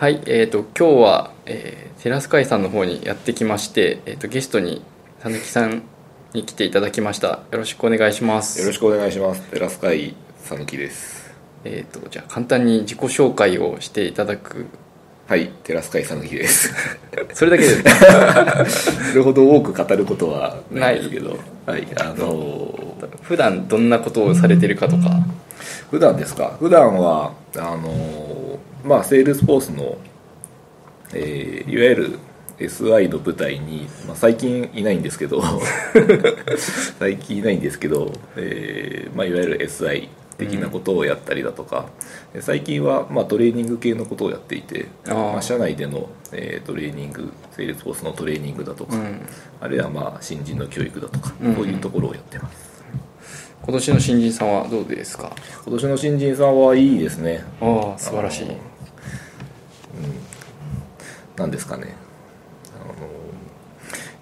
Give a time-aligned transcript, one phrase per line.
[0.00, 4.80] はい、えー、と今日は、えーテラス会さんの方にやってきまして、えー、とゲストに
[5.20, 5.82] たぬきさん
[6.32, 7.40] に来ていただきました。
[7.52, 8.58] よろしくお願いします。
[8.58, 9.42] よろしくお願いします。
[9.50, 11.30] テラス会さぬきです。
[11.64, 14.64] えー、とじゃあ簡単に自己紹介をしていただく。
[15.26, 16.72] はい、テラス会さぬきです。
[17.34, 17.68] それだけで
[18.70, 22.80] す それほど多く語ることはないですけど、はい、あのー
[23.20, 25.10] 普段どんなことをされてるかとか。
[25.90, 26.56] 普段ですか？
[26.58, 28.29] 普段はあのー
[28.84, 29.96] まあセールスフォースの、
[31.14, 32.18] えーいわゆる
[32.58, 35.40] SI の舞台に、まあ、最近いないんですけど
[36.98, 41.86] 最近いないんですけど、えーまあ、いわゆる SI 的なことをやったりだとか、
[42.34, 49.20] で最近は、まあ、トレーニング系のことをやっていてまあ、社内での、えートレーニング Salesforce のトレーニングだとか、うん。
[49.60, 51.54] あるいはまあ新人の教育だとか、うん。
[51.54, 52.84] こういうところをやってます。
[53.62, 55.32] 今年の新人さんはどうですか？
[55.64, 57.42] 今年の新人さんはいいですね。
[57.60, 58.46] ああ素晴らしい
[61.40, 61.96] あのなんですかね。
[62.74, 62.94] あの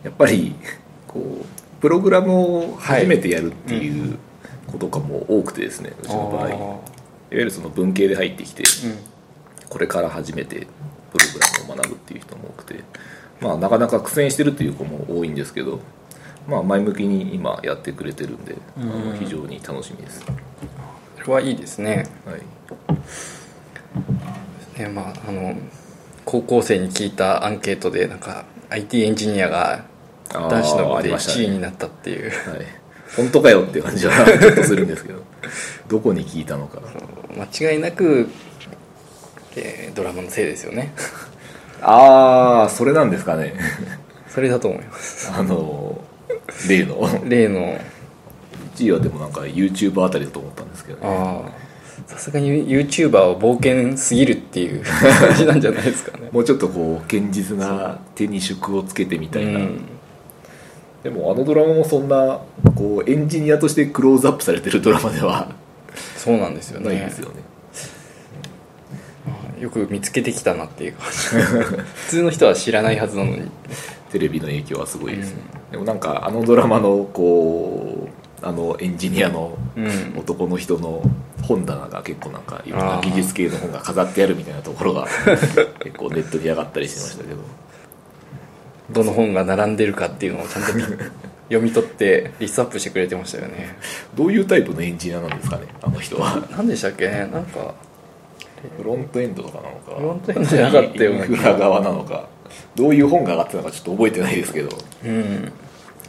[0.05, 0.55] やっぱり
[1.06, 4.19] こうプログラムを初めてやるっていう
[4.67, 6.48] ことがもう多くてですね、うちの場合。
[7.31, 8.62] いわゆるその文系で入ってきて
[9.69, 10.67] これから初めて
[11.12, 12.83] プログラムを学ぶっていう人も多くて
[13.41, 15.81] まあなかなか苦戦してるっていう子も多いんですけど
[16.47, 20.25] まあ前向きに今やってくれてるんで、あの非常に楽しみです、
[21.19, 22.07] それはいいですね。
[22.25, 22.41] はい、
[24.81, 25.55] ねまああの
[26.31, 29.87] 高校生に聞いたアンケートでなんか IT エンジニアが
[30.29, 31.47] 男子の部でありましたね。
[31.47, 32.67] 1位になったっていう、はい、
[33.17, 35.23] 本当かよっていう感じは ちょっとするんですけど。
[35.89, 36.83] どこに聞いたのか。
[37.35, 38.29] 間違いなく、
[39.57, 40.93] えードラマのせいですよね。
[41.81, 43.55] ああそれなんですかね。
[44.29, 45.33] それだと思います。
[45.35, 45.98] あの
[46.69, 47.09] 例の。
[47.25, 47.81] 例の。
[48.77, 51.07] 1位はでもなんか YouTube あたりだと思ったんですけどね。
[51.07, 51.67] ああ
[52.09, 56.31] さすがに YouTuber は冒険すぎるっていう感じなんじゃないですかね。
[56.33, 59.83] もうちょっとこう堅実な手に宿をつけてみたいな、うん。
[61.03, 62.41] でもあのドラマもそんな
[62.74, 65.52] こうエンジニアとしてクローズアップされてるドラマでは
[66.17, 66.86] そうなんですよね。
[66.86, 67.35] ないですよね。
[69.61, 71.19] よく見つけてきたなっていう感じ。
[71.19, 73.51] 普通の人は知らないはずなのに。
[74.11, 75.42] テレビの影響はすごいですね、
[75.73, 78.08] でもなんかあのドラマのこ
[78.42, 80.19] うあのエンジニアのうん。
[80.19, 81.02] 男の人の
[81.43, 85.07] 本棚が結構なんかいろんな技術系の本が飾ってあるみたいなところが
[85.81, 87.37] 結構ネットに上がったりしてましたけど。
[88.91, 90.83] どの本が並んでるかっていうのをちゃんと見
[91.49, 93.77] 読み取ってリストアップしてくれてましたよね。
[94.15, 96.43] どういうタイプのエンジニアなんですかねあの人は。
[96.51, 97.07] 何でしたっけ？
[97.09, 97.75] ねなんか
[98.79, 99.95] フロントエンドとかなのか。
[99.97, 102.29] フロントエンドじゃなかったようなインフラ側なのか。
[102.75, 104.79] どういう本が上がってたのかちょっと覚えてないですけど。
[105.05, 105.53] うん。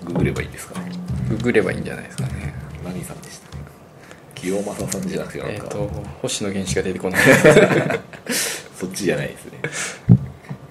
[0.06, 0.92] ググればいいですかね。
[1.30, 2.54] ググればいいんじゃないですかね。
[2.86, 3.49] 何さんでした
[4.42, 5.90] 清正さんじゃなくてなんか、えっ、と
[6.22, 7.22] 星野源しか出てこない。
[8.76, 9.60] そっちじゃないですね。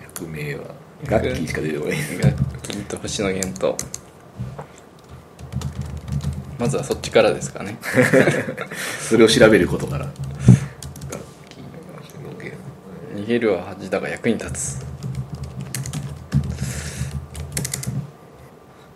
[0.03, 0.63] 役名は。
[1.05, 2.19] ガッキーしか出てこないです。
[2.19, 3.77] ガッキーと星野源と。
[6.59, 7.79] まずはそっちからですかね。
[9.07, 10.09] それを調べることから。
[13.15, 14.87] 逃げるは恥だが役に立つ。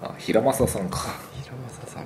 [0.00, 2.04] あ平正さんか平正さん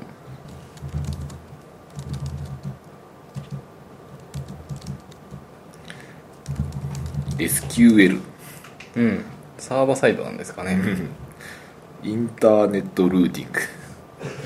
[7.38, 8.20] SQL
[8.97, 9.24] うん。
[9.58, 10.78] サーバーサイドなんですかね。
[12.02, 13.60] インターネットルーティング。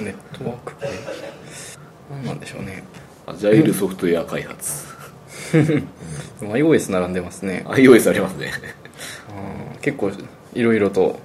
[0.04, 0.74] ネットワーク。
[0.80, 0.86] 系
[2.10, 2.84] 何なんでしょうね。
[3.26, 4.86] アジャイルソフトウェア開発。
[5.52, 7.64] でも iOS 並んでますね。
[7.68, 8.52] iOS ありますね。
[9.82, 10.10] 結構
[10.54, 11.18] いろいろと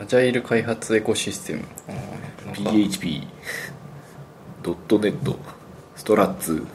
[0.00, 1.64] アジャイル開発エコシステム。
[2.52, 3.26] PHP
[4.62, 5.38] ドットネット。
[5.96, 6.66] ストラッツ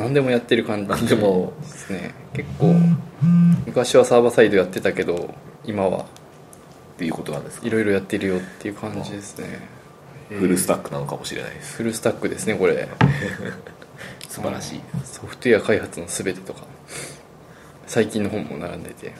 [0.00, 2.14] 何でもやってる感じ何でもですね。
[2.32, 2.74] 結構
[3.66, 5.34] 昔はサーバーサイドやってたけど
[5.64, 6.04] 今はっ
[6.98, 7.66] ていうことなんですか？
[7.66, 9.60] いろいろやってるよっていう感じですね。
[10.30, 11.74] フルスタックなのかもしれないです。
[11.76, 12.88] フルスタックですねこれ。
[14.28, 14.80] 素晴らしい。
[15.04, 16.62] ソフトウェア開発の全てとか
[17.86, 19.12] 最近の本も並んでて。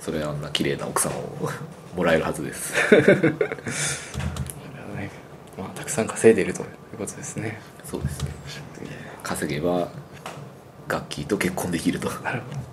[0.00, 1.48] それはあんな綺麗な奥さんを
[1.94, 2.72] もらえるはずです。
[5.58, 7.60] まあ、たくさん稼いでいるということですね。
[7.84, 8.30] そうですね
[9.22, 9.88] 稼げば
[10.88, 12.10] ガッキーと結婚できると。
[12.20, 12.70] なるほど。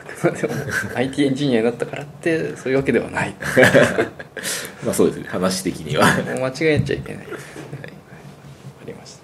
[0.00, 0.54] あくまでも
[0.96, 3.34] IT エンジニアになったからってそういうわけではない。
[4.84, 5.28] まあそうですね。
[5.28, 6.06] 話的には。
[6.06, 7.26] 間違えちゃいけない。
[7.26, 9.16] はい、ありまし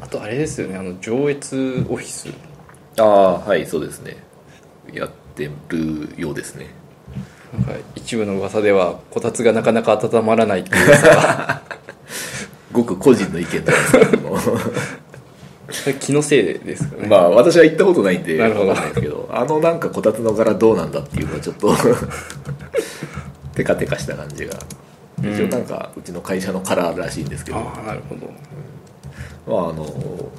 [0.00, 0.04] た。
[0.04, 0.76] あとあれですよね。
[0.76, 2.28] あの上越オフィス。
[2.98, 4.18] ああはいそうですね。
[4.92, 6.66] やってるようですね。
[7.54, 11.62] なんか一部の噂ではこたつがなかなか温まらないっていう噂が。
[12.72, 14.38] ごく個人の意見なんですけども
[16.00, 17.08] 気のせいですかね。
[17.08, 18.68] まあ私は行ったことないんでなるほど。
[18.68, 21.74] わかんないですけどあのなんかこたつの柄どうなんだっていうのはちょっと
[23.54, 24.58] テカテカした感じが。
[25.22, 25.34] うん。
[25.34, 28.32] 一応なんかうちの会社のカラーらしいんですけど、ああなるほど。
[29.46, 29.84] まあ、あの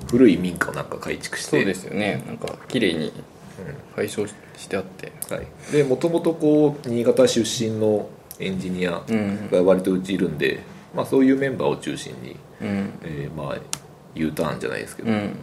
[0.09, 1.49] 古い民家をなんか改築して。
[1.51, 2.23] そうですよね。
[2.25, 3.11] なんか綺麗に
[3.95, 4.33] 配送し
[4.67, 5.11] てあって。
[5.29, 8.07] はい、でもともとこう新潟出身の
[8.39, 9.49] エンジニアうん。
[9.51, 10.61] が割とうちいるんで、
[10.95, 12.93] まあ、そういうメンバーを中心に、うん。
[13.03, 13.57] えーまあ
[14.15, 15.35] U ターンじゃないですけど、うん。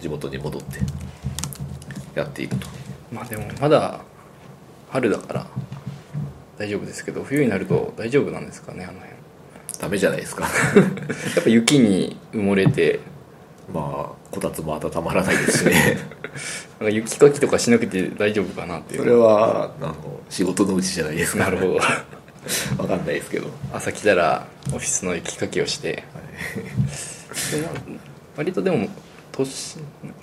[0.00, 0.78] 地元に戻って
[2.14, 2.68] やっていると。
[3.12, 4.00] まあでもまだ
[4.90, 5.46] 春だから
[6.58, 9.16] 大丈夫ですけど冬になると大丈夫なんですかねあの辺。
[9.78, 10.44] ダメじゃないですか。
[11.36, 13.00] やっぱ雪に埋もれて。
[13.72, 15.98] まあこたつも温まらないですしね。
[16.78, 19.00] なんか雪かきとかしなくて大丈夫かなっていう。
[19.00, 19.94] それはあの
[20.30, 21.44] 仕事のうちじゃないですか。
[21.44, 21.74] なるほど。
[22.78, 23.48] わかんないですけど。
[23.72, 26.04] 朝来たらオフィスの雪かきをして、
[26.54, 27.15] でも
[28.36, 28.88] 割とでも
[29.32, 29.78] 都市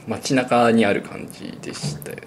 [0.07, 2.23] 街中にある感じでしたよね。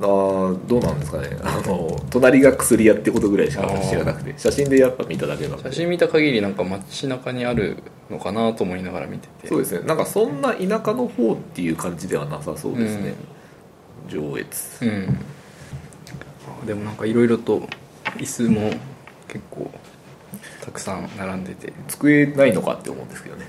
[0.00, 1.36] あーどうなんですかね。
[1.42, 7.76] あの隣が薬屋ってことぐらいしか知らなくて写真でやっぱ見ただけな写真見た限りなんか街中にある
[8.10, 9.48] のかなと思いながら見てて。
[9.48, 9.86] そうですね。
[9.86, 13.14] なんかそんな田舎の方っていう感じではなさそうですね、
[14.08, 14.84] 上越。
[14.84, 15.18] うん。
[16.62, 17.68] あでもなんかいろいろと
[18.16, 18.70] 椅子も
[19.28, 19.70] 結構
[20.62, 21.72] たくさん並んでて。
[21.88, 23.44] 机ないのかって思うんですけどね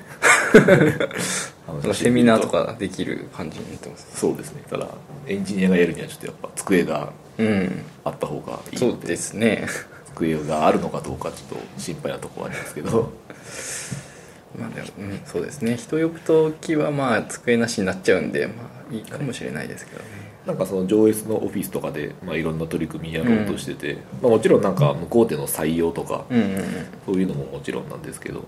[1.93, 4.63] セミナーとかできる感じになってますそうですね。
[4.69, 4.87] ただ
[5.27, 7.83] エンジニアがやるにはちょっとやっぱ机がうん。
[8.03, 9.67] あった方がいいそうのでですね。
[10.15, 13.11] 机があるのかどうかちょっと心配なところはありますけど。
[14.59, 15.77] まあでも、うん、そうですね。
[15.77, 18.53] 人呼ぶ時はまあ机なしになっちゃうんでま
[18.91, 20.05] あいいかもしれないですけどね、
[20.45, 26.63] なんかその上越のオフィスとかで、まあ、いろんな取り組みやろうとしてて、まあ、もちろんなんか向こうでの採用とか、うんうんうん。
[27.05, 28.43] そういうのももちろんなんですけど、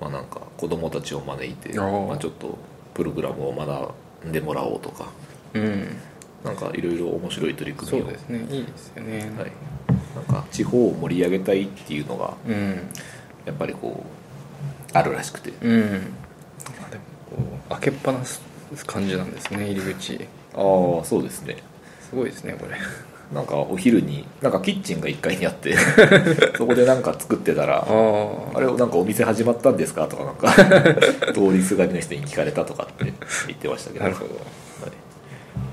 [0.00, 2.56] まあ、なんか子供たちを招いて、まあ、ちょっと
[2.94, 5.06] プログラムを学んでもらおうとか
[5.54, 5.96] うん。
[6.44, 8.04] なんかいろいろ面白い取り組みを。
[8.04, 8.46] そうですね。
[8.50, 9.52] いいですよね、はい、
[10.16, 12.88] なんか地方を盛り上げたいっていうのがうん。
[13.44, 15.52] やっぱりこうあるらしくて。
[15.60, 15.80] うん。
[16.80, 17.36] まあでもこ
[17.66, 18.40] う開けっぱなす
[18.86, 20.28] 感じなんですね入り口。
[20.54, 20.56] あ
[21.02, 21.58] あそうですね。
[22.08, 22.76] すごいですねこれ
[23.32, 25.76] なんかお昼になんかキッチンが1階にあって
[26.58, 30.08] そこでなんか作ってたらあれなんかお店始まったんですか？
[30.08, 30.52] とかなんか
[31.32, 33.12] 通りすがりの人に聞かれたとかって
[33.46, 34.04] 言ってましたけど。
[34.04, 34.34] なるほど。
[34.34, 34.42] はい。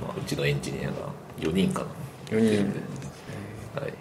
[0.04, 0.94] まあ、うちのエンジニアが
[1.40, 1.84] 4人か
[2.30, 2.74] 4人。
[3.76, 3.94] な、はい、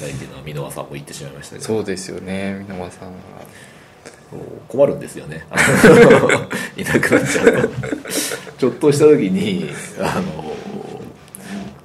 [0.00, 1.66] 大事な箕輪さんも行ってしまいましたけど。
[1.66, 3.14] そうですよね皆間さんは。
[4.66, 5.46] 困るんですよね。
[6.76, 7.68] いなくなっちゃうと。
[8.58, 10.47] ちょっとした時にあの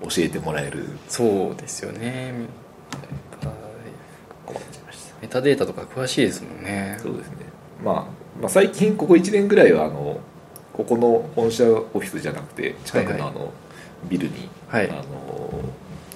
[0.04, 0.88] 教えてもらえる。
[1.08, 2.34] そうですよね。
[5.22, 6.98] メタデータとか詳しいですもんね。
[7.02, 7.38] そうですね、
[7.84, 7.96] まあ、
[8.42, 10.20] まあ最近ここ1年ぐらいはあの
[10.74, 13.54] ここの本社オフィスじゃなくて近くのあの
[14.10, 14.90] ビルに、はい。
[14.90, 15.04] あの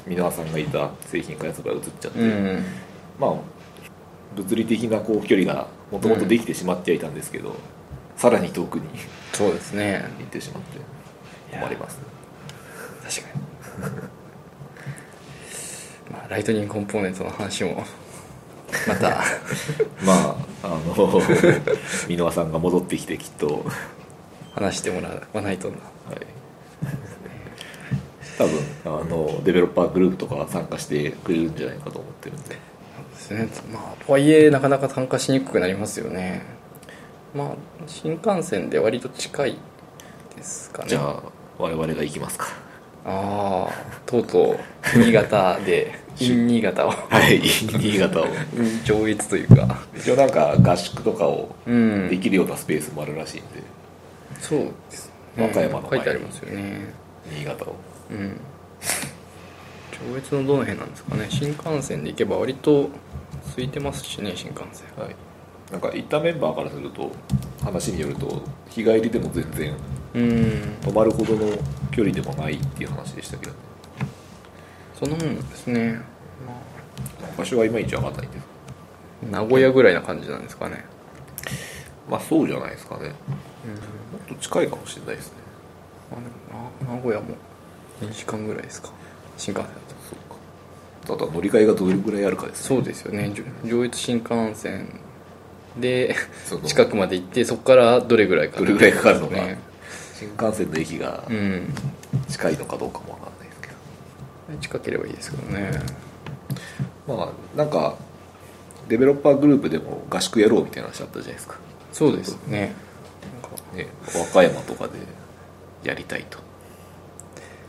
[0.08, 2.66] 箕輪さんがいた製品開発部が移っちゃって、うん
[3.20, 3.34] まあ
[4.36, 7.56] 物理的なこう距離がもともとできてしまってはいたんですけど、
[8.18, 8.84] さらに遠くに
[9.34, 10.04] そうですね。
[10.20, 10.80] 行ってしまって
[11.58, 12.00] 困ります
[13.04, 13.47] 確かに
[16.12, 17.86] まあライトニングコンポーネントの話も
[18.88, 19.24] また。
[20.04, 21.22] まああの
[22.08, 23.62] 箕輪さんが戻ってきてきっと、はい、
[24.56, 25.76] 話してもらわないとな。
[28.38, 28.54] 多分
[28.86, 32.56] あのデベロッパーグループとかは参加してくれるんじゃないかと思ってるんで。
[33.18, 33.74] そうですね。
[33.74, 36.44] まあとはいえなかなか参加しにくくなりますよね。
[37.34, 37.48] まあ
[37.88, 39.58] 新幹線で割と近い
[40.36, 40.90] ですかね。
[40.90, 41.24] じゃあ
[41.58, 42.48] 我々が行きますか
[43.10, 44.52] ああとうと
[44.96, 46.90] う新潟で in 新潟を。
[46.92, 48.28] はい新潟を。
[48.84, 49.78] 上越というか。
[49.96, 52.10] 一応なんか合宿とかをうん。
[52.10, 53.64] できるようなスペースもあるらしいんで、
[54.42, 55.90] そうです和歌山の前に。
[55.90, 56.94] 書いてありますよね。
[57.32, 57.76] 新潟を。
[58.12, 58.40] うん。
[60.12, 61.28] 上越のどの辺なんですかね。
[61.30, 62.90] 新幹線で行けば割と
[63.52, 64.86] 空いてますしね新幹線。
[64.98, 65.16] はい。
[65.72, 67.12] なんか行ったメンバーからすると
[67.64, 69.74] 話によると日帰りでも全然
[70.14, 70.78] うん。
[70.82, 71.58] 泊まるほどの
[71.92, 73.54] 距離でもないっていう話でしたけど。
[75.00, 76.02] そんなもんですね、
[76.48, 78.44] ま場所はいまいち分かんないんです
[79.28, 80.86] あ、名古屋ぐらいな感じなんですかね。
[82.10, 83.10] まあそうじゃないですかね。
[83.10, 85.34] もっと近いかもしれないですね。
[86.12, 86.22] あで
[86.56, 87.36] もな名古屋も
[88.02, 88.90] 2時間ぐらいですか。
[89.38, 89.96] 新幹線だと。
[90.10, 90.16] そ
[91.16, 91.26] うか。
[91.26, 92.78] ただ乗り換えがどれぐらいあるかですね。
[92.78, 93.32] そうですよね。
[93.64, 95.00] 上上越新幹線
[95.78, 96.16] で
[96.66, 99.36] 近くまで行ってそこからどれぐらいかどれぐらいかかるのか。
[99.36, 99.60] ね
[100.18, 101.74] 新幹線の駅がうん。
[102.28, 104.58] 近いのかどうかも分かんないですけど。
[104.60, 105.72] 近ければいいですけどね。
[107.08, 107.96] まあなんか
[108.88, 111.58] デベロッパーグループでも合宿やろうみたいな話あったじゃないですか。
[111.94, 112.74] そうですね。
[113.74, 114.94] ね、和歌山とかで
[115.84, 116.40] やりたいと。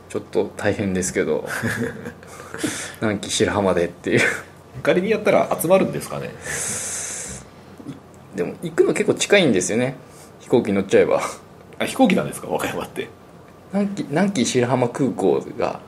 [0.09, 1.47] ちょっと大変ですけど。
[2.99, 4.21] 南紀白浜でっていう。
[4.81, 6.31] 仮にやったら集まるんですかね。
[8.35, 9.95] でも行くの結構近いんですよね。
[10.39, 11.21] 飛行機乗っちゃえば
[11.79, 12.47] あ飛行機なんですか？
[12.47, 13.07] 和歌山って。
[13.73, 15.79] 南紀南紀白浜空港が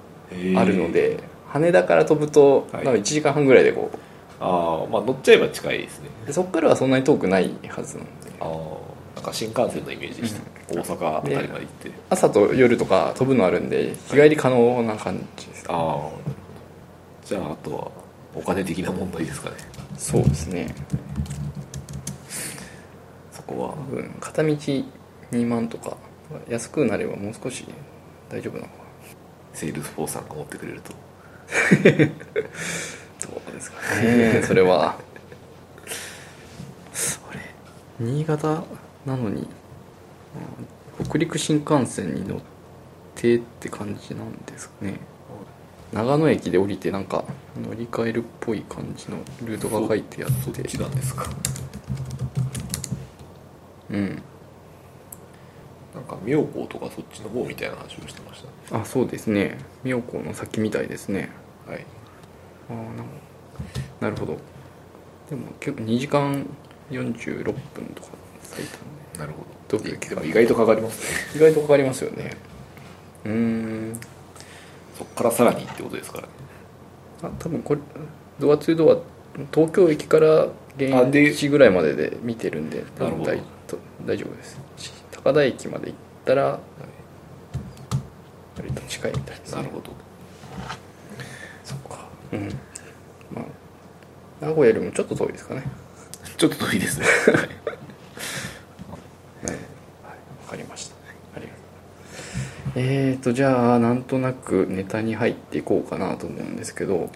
[0.55, 1.19] あるので
[1.49, 2.85] 羽田から飛ぶとはい。
[2.85, 3.97] なんか1時間半ぐらいでこう。
[4.39, 6.09] ああまあ乗っちゃえば近いですね。
[6.25, 8.31] でそこからはそんなに遠くないはずなので。
[8.39, 10.41] ああなんか新幹線のイメージでした、
[10.73, 11.91] 大阪あたりまで行って。
[12.09, 16.09] 朝と夜とか飛ぶのあるんで日帰り可能な感じです、ああ
[17.25, 17.91] じゃああとは
[18.33, 19.57] お金的な問題ですかね。
[19.97, 20.73] そうですね。
[23.33, 23.69] そこは。
[23.71, 24.55] 多分片道
[25.31, 25.97] 2万とか
[26.49, 27.65] 安くなればもう少し
[28.29, 28.73] 大丈夫なのか。
[29.53, 30.93] Salesforce さんが持ってくれると。
[33.19, 34.41] そうですかね。
[34.47, 34.95] それは。
[34.95, 34.97] あ
[37.33, 37.39] れ？
[37.99, 38.63] 新潟
[39.05, 39.41] なのに
[40.99, 42.39] うん北陸新幹線に乗っ
[43.15, 44.99] てって感じなんですかね。
[45.91, 47.25] 長野駅で降りてなんか
[47.61, 50.41] 乗り換えるっぽい感じのルートが書いてあって。
[50.41, 51.25] そっちなんですか。
[53.89, 54.23] うん
[55.93, 59.57] なんか妙高とかそっちの方みたいな話をしてましあそうですね。
[59.83, 61.29] 妙高の先みたいですね。
[61.65, 61.85] たはい。
[62.69, 64.37] ああなるほど。
[65.29, 66.45] でも結構2時間
[66.89, 67.53] 46分
[67.95, 68.09] とか
[68.41, 68.63] 最
[69.15, 69.77] 短なるほど。
[69.77, 71.39] どでも意外とかかりますね。
[71.39, 72.31] 意外とかかりますよね。
[73.25, 73.99] うーん。
[74.97, 76.29] そっからさらにってことですからね。
[77.23, 77.81] あ多分これ
[78.39, 78.97] ドア2ドア
[79.53, 84.59] 東京駅から現地ぐらいまでで見てるんで大丈夫です。
[84.77, 84.91] し
[85.23, 86.59] 高田駅まで行ったら
[88.57, 89.61] 割と近いみたいですね。
[89.61, 89.91] なるほど。
[91.63, 92.07] そっか。
[92.31, 92.49] うん。
[93.31, 95.63] まあ名古屋よりもちょっと遠いですかね。
[96.37, 97.05] ちょっと遠いですね。
[97.27, 97.35] はい。
[97.35, 97.51] はい、わ
[100.49, 100.95] かりました。
[101.35, 101.57] ありがとう。
[102.75, 107.11] えーと、じゃあ、なんとなくネタに入っていこうかなと思うんですけど、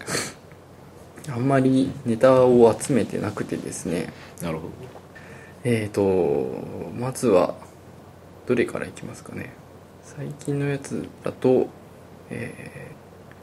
[1.28, 4.70] あんまりネタを集めてなくてですね、なるほど。
[5.64, 6.62] えーと、
[6.96, 7.56] まずは、
[8.46, 9.52] どれからいきますかね。
[10.02, 11.68] 最近のやつだと、
[12.30, 12.96] えー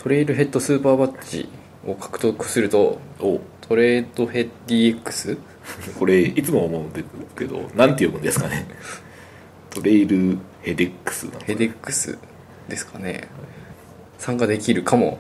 [0.04, 1.48] Trailhead Superbadge
[1.88, 3.40] を獲得すると、お。
[3.62, 5.38] TrailheaDX?
[5.98, 7.06] これいつも思うんです
[7.38, 8.68] けどなんて読むんですかね。
[9.70, 12.18] トレイルヘデックスヘデックス
[12.68, 13.30] ですかね。
[14.18, 15.20] 参加できるかも。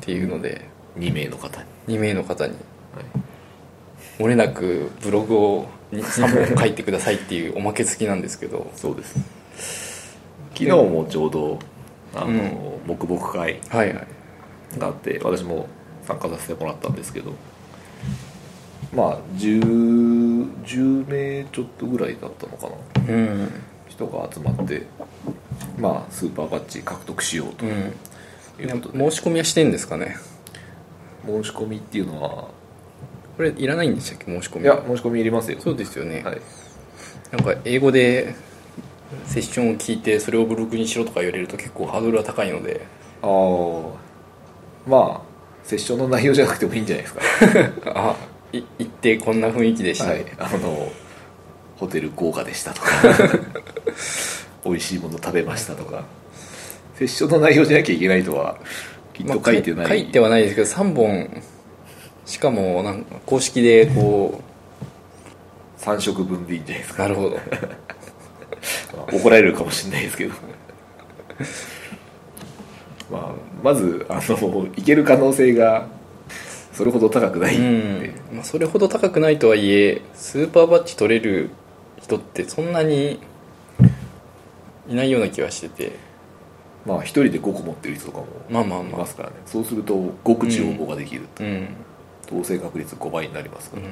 [0.00, 0.68] っていうので。
[0.98, 2.52] 2名の方に、2名の方に。
[2.52, 5.66] はい、漏れなくブログを
[6.02, 8.70] 3本書いてくださいっていうおまけ付きなんですけど。
[8.76, 10.18] そうです。
[10.54, 11.58] 昨日もちょうど
[12.14, 12.86] あの、うん。
[12.86, 13.60] 黙々会
[14.78, 15.68] があって私も
[16.06, 17.32] 参加させてもらったんですけど。
[18.94, 22.68] まあ 10, 10名ちょっとぐらいだったのか
[23.06, 23.14] な。
[23.14, 23.50] うん。
[23.88, 24.86] 人が集まって
[25.78, 27.66] まあスーパーバッジ獲得しようと。
[27.66, 27.72] うん。
[27.72, 30.16] いうことで、申し込みはしてんですかね？
[31.26, 32.48] 申し込みっていうのは
[33.36, 34.64] これいらないんでしたっけ申し込み。
[34.64, 35.58] いや申し込みいりますよ。
[35.60, 36.40] そうですよね、はい。
[37.32, 38.34] なんか英語で
[39.26, 42.86] セッションを聞いてそれをブログにしろとか言われると結構ハードルは高いので。
[43.22, 47.20] ああまあセッションの内容じゃなくてもいいんじゃないですか。
[47.94, 48.16] あ
[48.52, 50.24] い行ってこんな雰囲気でした、はい。
[50.38, 50.92] あの
[51.76, 52.88] ホテル豪華でしたとか。
[54.64, 56.04] 美味しいもの食べましたとか。
[56.94, 58.56] セッションの内容じゃなきゃいけないとは
[59.12, 61.42] きっと書いてない、まあ書いてはないですけど3本
[62.26, 64.40] しかもなんか公式でこ
[65.78, 67.04] 3食分でいいんじゃないですか。
[67.04, 67.36] うなるほど。
[68.96, 70.34] まあ怒られるかもしれないですけど。
[73.10, 75.86] まあまずあのいける可能性が
[76.72, 77.58] それほど高くない
[78.32, 81.50] まあ、それほど高くないとはいえスーパーバッジ取れる
[82.00, 83.20] 人ってそんなに
[84.88, 86.14] いないような気はしてて。
[86.86, 88.88] まあ一人で5個持ってる人とかもまあまあまあ。
[88.90, 89.36] いますからね。
[89.46, 91.68] そうすると5口応募ができる、うん、
[92.26, 93.86] 当選確率5倍になりますから、う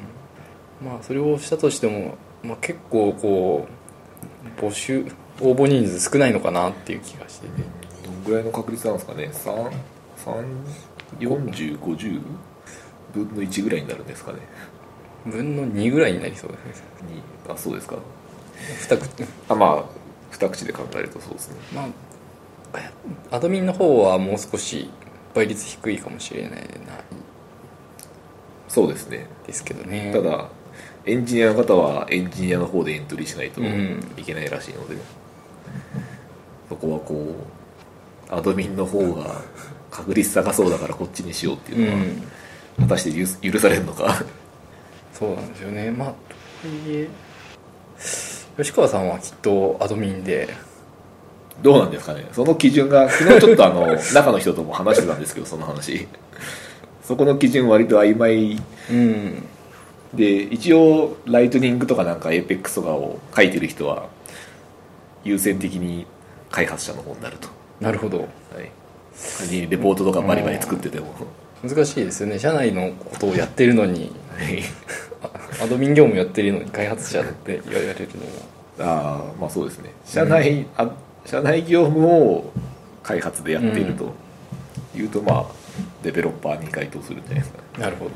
[0.85, 3.69] ん、まあそれをしたとしても、まあ、結構こ
[4.59, 5.07] う募集
[5.41, 7.53] 応募人数少ないのかなっていう気がしてて。
[8.05, 9.31] どんぐらいの確率なんですかね
[11.19, 12.21] ？4050
[13.15, 14.39] 分の1ぐらいになるんですかね。
[15.27, 16.87] 分の2ぐらいになりそうですね。
[17.15, 17.97] にあそうですか。
[18.89, 19.25] 2口。
[19.49, 19.85] あまあ
[20.31, 21.57] 二口で考えるとそうですね。
[21.75, 21.89] まあ
[23.31, 24.91] アドミンの方はもう少し
[25.35, 26.59] 倍率低いかもしれないな
[28.73, 29.27] そうですね。
[29.47, 30.11] ですけどね。
[30.15, 30.49] ただ
[31.05, 34.01] エンジニアの方はエンジニアの方でエントリーしないとうん。
[34.17, 34.97] いけないらしいので、
[36.71, 37.37] そこはこ
[38.31, 39.43] うアドミンの方が
[39.91, 42.89] 確率高そうだからこっちにしようっていうのは、うん。
[42.89, 44.25] 果たして許許されるのか。
[45.13, 45.91] そうなんですよね。
[45.91, 46.15] まあと
[46.67, 47.09] はいえ
[48.57, 50.49] 吉川さんはきっとアドミンで。
[51.63, 52.27] どうなんですかね。
[52.33, 56.09] その基準が昨日ちょっとあの 中の人とも話してたんですけどその話
[57.03, 58.61] そこの基準割と曖昧。
[58.91, 59.45] うん。
[60.15, 64.09] で一応ライトニングとかなんか APEX とかを書いてる人は
[65.25, 66.07] 優先的に
[66.51, 67.49] 開発者の方になると、
[67.81, 68.19] なるほど。
[68.19, 68.29] はい、
[69.39, 71.15] 仮にレポートとかバリバリ作ってても、
[71.67, 72.39] 難しいですよね。
[72.39, 74.13] 社内のことをやってるのに。
[74.37, 74.63] はい。
[75.63, 79.93] アドミン業務やってるのに開発者って言われるのもああまあそうですね。
[80.05, 80.91] 社内、あ
[81.25, 82.53] 社内業務を
[83.03, 84.13] 開発でやっていると
[84.97, 85.62] いうと、まあ
[86.03, 87.59] デベロッパーに該当するんじゃないですか。
[87.59, 88.11] ねなるほど。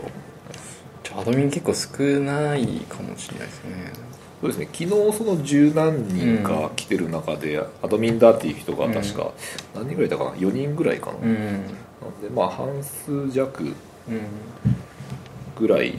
[1.03, 3.93] じゃあアドミン結構少ないかもしれないですね。
[4.41, 4.69] そうですね。
[4.73, 9.33] 昨日その十何人か来てる中で、アドミンだっていう人が確か
[9.75, 11.35] 何人ぐらいいたかな？4人ぐらいかな、うん。
[11.35, 11.63] なん
[12.21, 13.75] でまあ半数弱うん
[15.59, 15.93] ぐらい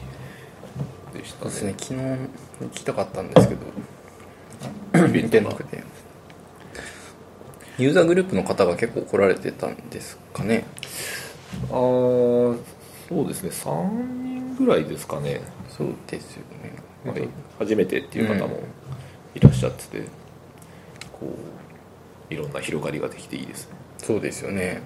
[1.14, 1.72] でしたそうですね。
[1.72, 3.62] ね昨日行きたかったんですけど。
[4.94, 5.84] 行けなくて。
[7.78, 10.66] ユーザーグループの方が結構来られてたんですかね
[11.72, 12.56] ああ
[13.10, 17.12] そうですね3人ぐらいですかね、そうですよね。
[17.12, 17.28] はい、
[17.60, 18.60] 初めてっていう方も
[19.36, 20.02] いらっしゃってて、
[21.14, 21.34] こ
[22.30, 23.76] ういろんな広がりができていいですね。
[23.98, 24.82] そうですよね、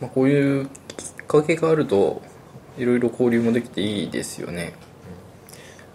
[0.00, 2.22] まあ、こういうきっかけがあると
[2.78, 4.74] いろいろ交流もできていいですよね。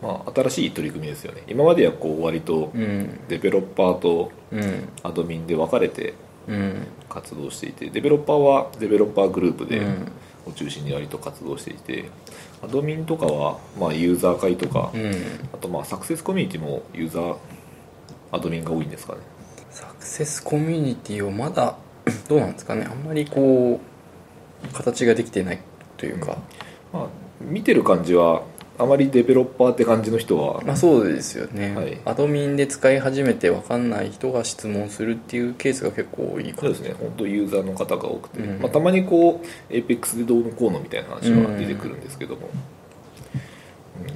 [0.02, 1.44] まあ新しい取り組みですよね。
[1.48, 3.20] 今まではこう割とうん。
[3.28, 4.90] デベロッパーとうん。
[5.04, 6.16] アドミンで分かれてうん
[7.10, 10.12] 活動していてデベロッパーはデベロッパーグループでうん。
[10.48, 12.06] を中心に割と活動していて
[12.64, 15.14] アドミンとかはまあユーザー会とか、うん。
[15.54, 17.38] あとまあサクセスコミュニティもユーザー
[18.32, 19.20] アドミンが多いんですかね。
[19.70, 21.76] サクセスコミュニティをまだ
[22.28, 22.88] どうなんですかね。
[22.90, 23.80] あんまりこ
[24.64, 25.60] う形ができてない
[25.98, 26.38] というか、
[26.92, 27.08] まあ
[27.42, 28.44] 見てる感じは
[28.80, 32.00] あまりデベロッパーって感じの人は、まあそうですよね、はい。
[32.06, 36.96] アドミンで使い始めて分かんない人が質問するっていうケースが結構多いかそうですね。
[36.98, 38.62] 本当ユーザーの方が多くて、うん。
[38.62, 42.50] まあ、たまにこう APEX でどうのこうのみたいな話は出てくるんですけども、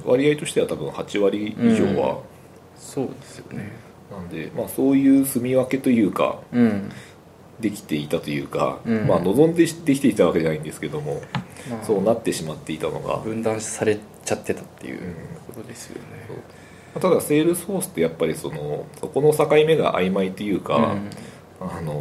[0.04, 0.10] うん。
[0.10, 2.22] 割合としては多分8割以上は、
[2.78, 3.70] そうですよね。
[4.10, 6.90] なんで、まあ、そういう住み分けというかうん。
[7.60, 9.06] できていたというか、うん。
[9.06, 11.20] まあ、望んでできていたわけじゃないんですけども、
[11.70, 11.84] まあ。
[11.84, 15.00] そうなってしまっていたのが、分断されちゃってたっていう
[15.46, 16.28] ことですよね、
[17.00, 20.96] ただ Salesforce ってやっぱりそのそこの境目が曖昧というか、
[21.60, 21.92] あの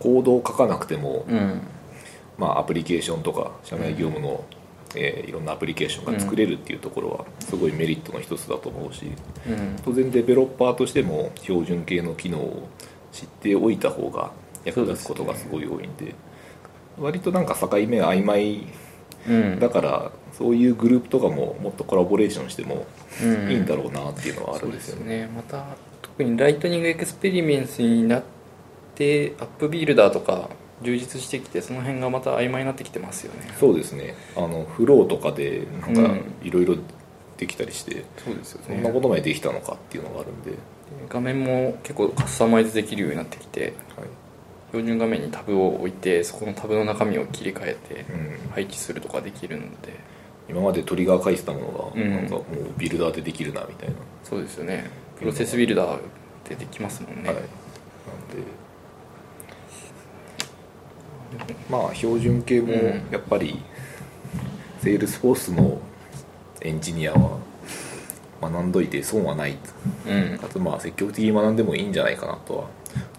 [0.00, 1.60] コードを書かなくても、うん、うん
[2.38, 4.44] まあ、アプリケーションとか社内業務の、
[4.94, 9.10] えーいろんなアプリケーションが作れるっていうところはすごいメリットの一つだと思うし
[9.48, 9.76] うん。
[9.84, 12.68] 当然デベロッパーとしても標準系の機能を
[13.12, 14.32] 知っておいた方が
[14.64, 16.14] 役立つことがすごい多いんで
[16.98, 18.66] 割となんか境目が曖昧
[19.28, 19.60] うん。
[19.60, 22.86] だからそういうグループとかももっとコラボレーションしても
[23.22, 23.50] うん。
[23.50, 25.22] いいんだろうなっていうのはあるんですよね。
[25.22, 25.30] ね。
[25.34, 25.64] また
[26.02, 28.22] 特に Lightning Experience になっ
[28.94, 30.50] てアップビルダーとか
[30.82, 33.52] 充実してきてその辺がまた曖昧になってきてますよね。
[33.58, 34.14] そうですね。
[34.36, 36.24] あのフローとかでなんかうん。
[36.42, 36.76] いろいろ
[37.38, 40.52] できたりして、そうですよそんなことまでできたのかっていうのがあるんで、
[41.08, 43.60] 画面も結構カスタマイズできるようになってきて
[43.96, 44.08] はい
[44.72, 50.12] 標準画面にタブを置いてそこのタブの中身を切り替えてうん、配置するとかできるので。
[50.48, 52.10] 今までトリガー書いてたものが、うん。
[52.10, 52.44] なんかもう
[52.76, 54.90] ビルダーでできるなみたいな、そうですよね。
[55.18, 56.00] Process Builder
[56.48, 57.36] でできますもんね、はい。
[57.36, 57.46] なんで。
[61.70, 63.08] まあ標準系もうん。
[63.10, 63.62] やっぱり、
[64.80, 65.80] Salesforce の
[66.60, 67.38] エンジニアは
[68.42, 69.56] 学んどいて損はない。
[70.06, 70.38] うん。
[70.38, 72.68] かつまあ積極的に学んでもいいんじゃないかなとは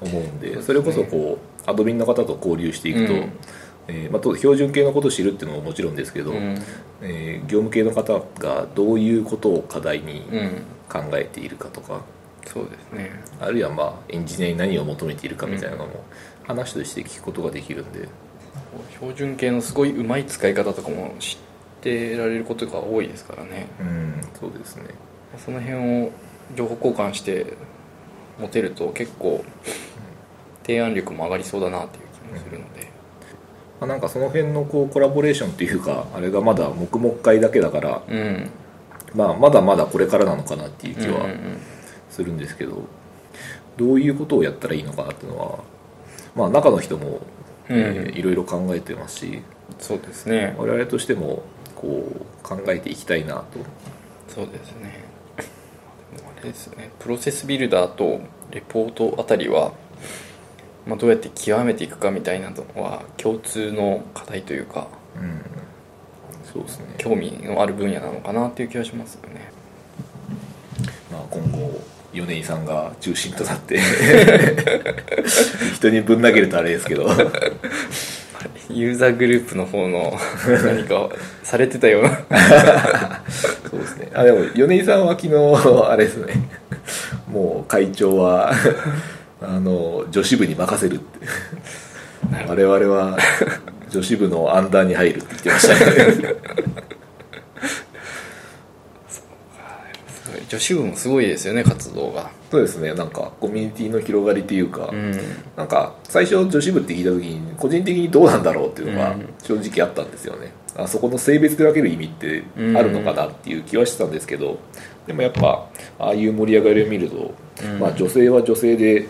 [0.02, 3.32] 思うんでそれこそこうアドミンの方と交流していくと、うん。
[3.88, 6.58] えーまあ、当然標準系のことを知るっていうのももちろんですけど、うん。
[7.02, 10.64] えー業務系の方がどういうことを課題にうん。
[10.90, 12.02] 考えているかとか、
[12.46, 13.12] そうですね。
[13.40, 16.04] あるいはまあエンジニアに何を求めているかみたいなのも
[16.44, 18.08] 話として聞くことができるんで、
[18.96, 21.38] 標準系のすごいうまい使い方とかも知っ
[21.82, 23.68] てられることが多いですからね。
[23.80, 24.84] うんそうですね。
[25.44, 26.12] その辺を
[26.56, 27.48] 情報交換して
[28.40, 29.44] 持てると結構
[30.64, 32.92] 提案力も上がりそうだなっていう気もするので、
[33.80, 38.50] まあ、なんかその辺のこうコラボレーションっていうかあれがまだ黙々会だけだから、うん。
[39.16, 41.28] まあ、まだまだこれからなのかなっていう気は
[42.10, 42.84] するんですけど、
[43.78, 45.60] どういうことをやったらいいのかなっていうのは、
[46.36, 47.22] まあ、中の人も、
[47.70, 49.42] いろいろ考えてますし
[49.80, 50.54] そうですね。
[50.58, 51.44] 我々としても
[51.76, 53.60] こう考えていきたいなと。
[54.28, 55.03] そうですね
[56.48, 56.92] ですね。
[57.00, 59.74] プロセスビルダーとレポートあたりは、
[60.86, 65.42] まあ、どうやって極めていくかみたいなのは共通の課題というかうん。
[66.54, 69.52] そうですね、興味のある分野なのかなっていう気がしますよね。
[71.12, 71.82] まあ、今後
[72.14, 73.80] 米井さんが中心となって
[75.74, 77.10] 人にぶん投げるとあれですけど
[78.70, 80.18] ユーザーグループの方の
[80.66, 81.10] 何か
[81.44, 82.10] されてたような。
[83.70, 84.12] そうですね。
[84.14, 86.34] あでも米井さんは昨日あれですね。
[87.32, 88.54] もう会長は
[89.42, 91.04] あの女子部に任せるって。
[92.48, 93.18] 我々は
[93.90, 96.36] 女子部のアンダーに入るって言ってましたね
[100.48, 102.30] 女子部もすごいですよね活動が。
[102.52, 102.94] そうですね。
[102.94, 105.20] なんかコミュニティの広がりというか、うん。
[105.56, 109.34] なんか最初女子部って聞いた時に個人的にどうなんだろうっていうのがうん。
[109.42, 114.60] 正直あったんですよね、あそこの性別で分ける意味ってあるのかなっていう気はしてたんですけど
[115.08, 115.68] でもやっぱ
[116.00, 117.80] ああいう盛り上がりを見ると、うん。
[117.80, 119.08] まあ、女性は女性で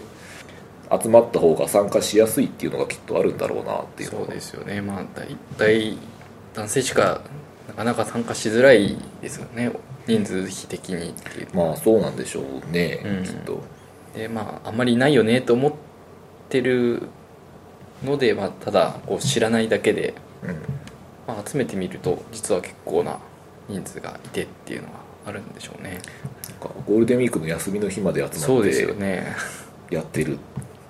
[1.01, 4.81] 集まった方が参加しやすいっていうのがきっとあるんだろうなっていうのそうがですよね。
[4.81, 5.97] まあ大体
[6.53, 7.21] 男性しか
[7.67, 9.71] なかなか参加しづらいですよね
[10.07, 11.47] 人数比的にっていう。
[11.53, 13.23] まあそうなんでしょうね、うん。
[13.23, 13.63] きっと。
[14.15, 15.73] でまああんまりいないよねと思っ
[16.49, 17.03] てる
[18.03, 20.13] ので、まあ、ただこう知らないだけで、
[20.43, 20.49] うん。
[21.27, 23.17] まあ、集めてみると実は結構な
[23.69, 24.93] 人数がいてっていうのが
[25.25, 26.01] あるんでしょうね。
[26.49, 29.35] なんかゴールデンウィークの休みの日まで集まそうですってよね。
[29.89, 30.37] やってる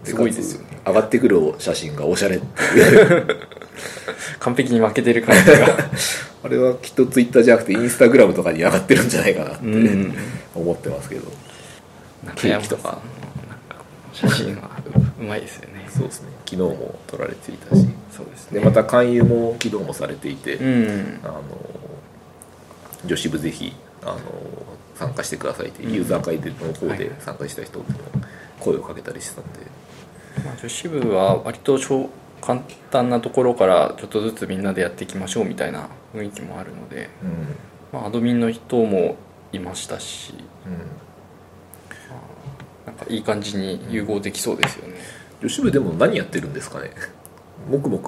[0.04, 0.80] すごいですよね。
[0.86, 2.40] 上がってくる写真がおしゃれ
[4.40, 5.78] 完璧に負けてる感じが
[6.44, 10.14] あれはきっとツイッターじゃなくてインスタグラムとかに上がってるんじゃないかなってうん。
[10.56, 11.32] 思ってますけど、
[12.26, 13.00] 中ケーキとか
[14.12, 14.70] 写真は
[15.20, 15.88] ううまいですよね。
[15.90, 16.30] そうですね。
[16.46, 17.88] 昨日も撮られていたし。
[18.12, 18.60] そうですね。
[18.60, 21.20] でまた勧誘も昨日もされていて、うん。
[21.24, 21.42] あの
[23.06, 24.20] 女子部ぜひあの
[24.96, 27.92] 参加してくださいって、ユーザー会での方で参加した人にも
[28.60, 29.60] 声をかけたりしてたんで、
[30.46, 32.10] まあ、女子部は割と超
[32.42, 37.30] 簡単なところからちょっとずつみんなでやっていきましょうみたいな雰囲気もあるので、うん。
[37.92, 39.16] まあ、アドミンの人も
[39.52, 40.34] いましたし
[42.86, 44.96] なんかいい感じに融合できそうですよね、
[45.42, 46.92] 女子部でも何やってるんですかね？
[47.72, 48.02] 黙々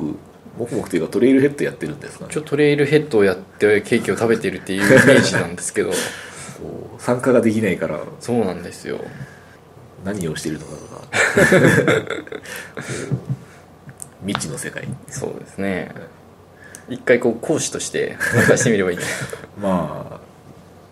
[0.57, 2.31] 黙々というかトレイルヘッドやってるんですかね？
[2.33, 5.91] ちょトレイルヘッドをやってケーキを食べてるっていうイメージなんですけど。
[6.97, 7.99] 参加ができないから。
[8.21, 8.99] そうなんですよ。
[10.05, 11.01] 何をしているのかとか
[14.25, 14.87] 未知の世界。
[15.09, 15.91] そうですね
[16.89, 18.97] 一回こう講師として参加してみればいい
[19.61, 20.19] まあ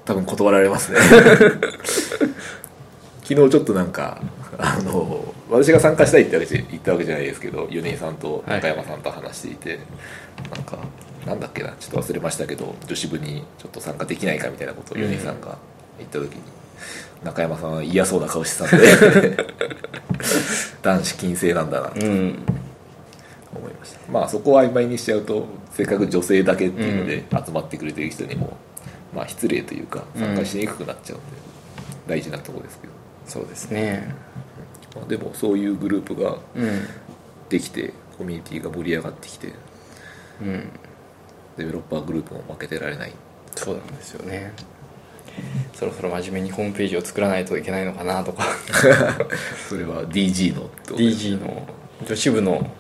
[0.06, 1.00] 多分断られますね。
[3.24, 4.22] 昨日ちょっとなんか
[4.58, 9.80] あの私が参加したいってわけじゃ言ったわけじゃないですけど米井さんと中山さんと話していて、
[10.54, 10.78] なんか
[11.26, 15.58] なんだっけなちょっと忘れましたけど女子部にちょっと参加できないかみたいなことを米井さんが
[15.98, 16.42] 言った時に、
[17.24, 19.38] 中山さんは嫌そうな顔してたんで
[20.84, 22.46] 男子禁制なんだなとうん
[23.60, 24.12] 思いました。
[24.12, 28.58] まあそこを曖昧にしちゃうとせっかく女性だけっていうので集まってくれてる人にも、
[29.14, 31.26] まあ失礼というか参加しにくくなっちゃうんで、
[32.08, 32.94] 大事なところですけど、
[33.26, 34.14] そうですね。
[34.96, 36.88] まあ、でもそういうグループがうん。
[37.50, 39.54] できてコミュニティが盛り上がってきて
[40.42, 40.70] うん。
[41.58, 43.14] デベロッパーグループも負けてられない。
[43.56, 44.54] そうなんですよね。
[45.74, 48.46] そろそろ真面目にホームページを作らないといけないのかなとか。
[49.70, 51.68] それは DG の DG の
[52.08, 52.72] 女子部の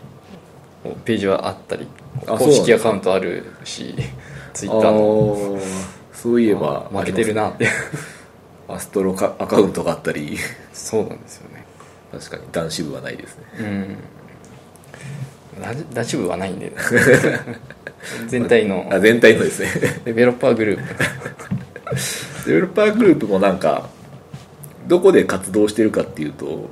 [1.06, 1.88] ページはあったり
[2.28, 3.96] あ公式アカウントあるし
[4.54, 5.60] ツイッターの。
[6.13, 7.50] そういえば負けてるな。
[7.50, 7.67] って
[8.69, 10.38] アストロカアカウントがあったり。
[10.74, 11.65] そうなんですよね。
[12.12, 13.43] 確かに男子部はないですね。
[13.60, 13.98] うん。
[15.62, 16.72] ラジラジ部はないんで。
[18.28, 18.88] 全体の。
[18.91, 19.69] あ全体のですね。
[20.06, 20.96] デベロッパーグループ。
[22.46, 23.89] デベロッパーグループもなんか
[24.88, 26.69] どこで活動してるかっていうと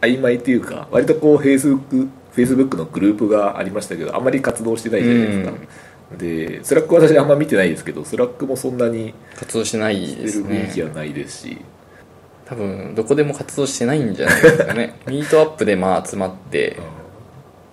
[0.00, 5.52] 曖昧っていうか割とこう Facebook Facebook のグループがありましたけどあまり活動してないじゃないですか、
[6.18, 11.58] で Slack 私あんま見てないですけど Slack もそんなに活動してないでする雰囲気ねはないですし、
[12.50, 14.98] 多分どこでも活動してないんじゃないですかね。
[15.06, 16.76] ミートアップでまあ集まって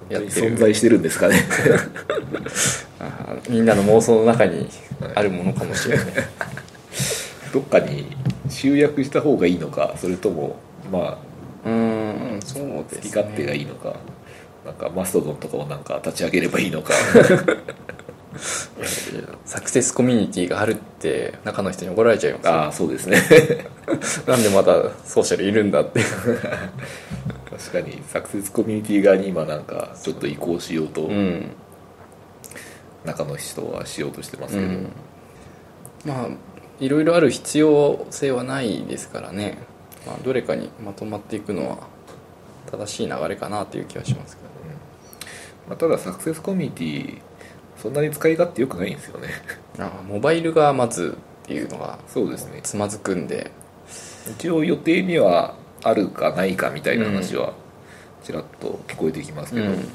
[0.07, 0.51] やってる。
[0.53, 1.43] 存在してるんですかね。
[2.99, 4.69] あみんなの妄想の中に
[5.15, 6.05] あるものかもしれない。
[7.51, 8.05] どっかに
[8.49, 10.57] 集約した方がいいのかそれとも
[10.91, 11.17] まあ
[11.65, 13.01] うーんそう好ですね。
[13.01, 13.95] き勝手がいいのか、
[14.67, 16.93] なんかマストドンとかをなんか立ち上げればいいのか。
[19.45, 22.53] サクセスコミュニティがあるって中の人に怒られちゃいますよ。
[22.53, 23.17] ああそうですね。
[24.27, 26.01] なんでまだソーシャルいるんだって。
[27.49, 31.49] 確かにサクセスコミュニティ側に今なんかちょっと移行しようとうん、
[33.05, 34.91] 中の人はしようとしてますけど、うん、
[36.05, 36.27] まあ
[36.79, 39.57] いろいろある必要性はないですからね、
[40.05, 41.79] まあ、どれかにまとまっていくのは
[42.69, 44.46] 正しい流れかなという気はしますけど
[45.67, 47.21] まあ、ただサクセスコミュニティ
[47.77, 49.29] そんなに使い勝手良くないんですよね。
[49.77, 52.59] あモバイルがまずっていうのがそうですね。
[52.63, 53.51] つまずくんで。
[54.31, 57.53] 一応予定にはあるかないかみたいな話は
[58.23, 59.87] ちらっと聞こえてきますけど、うん。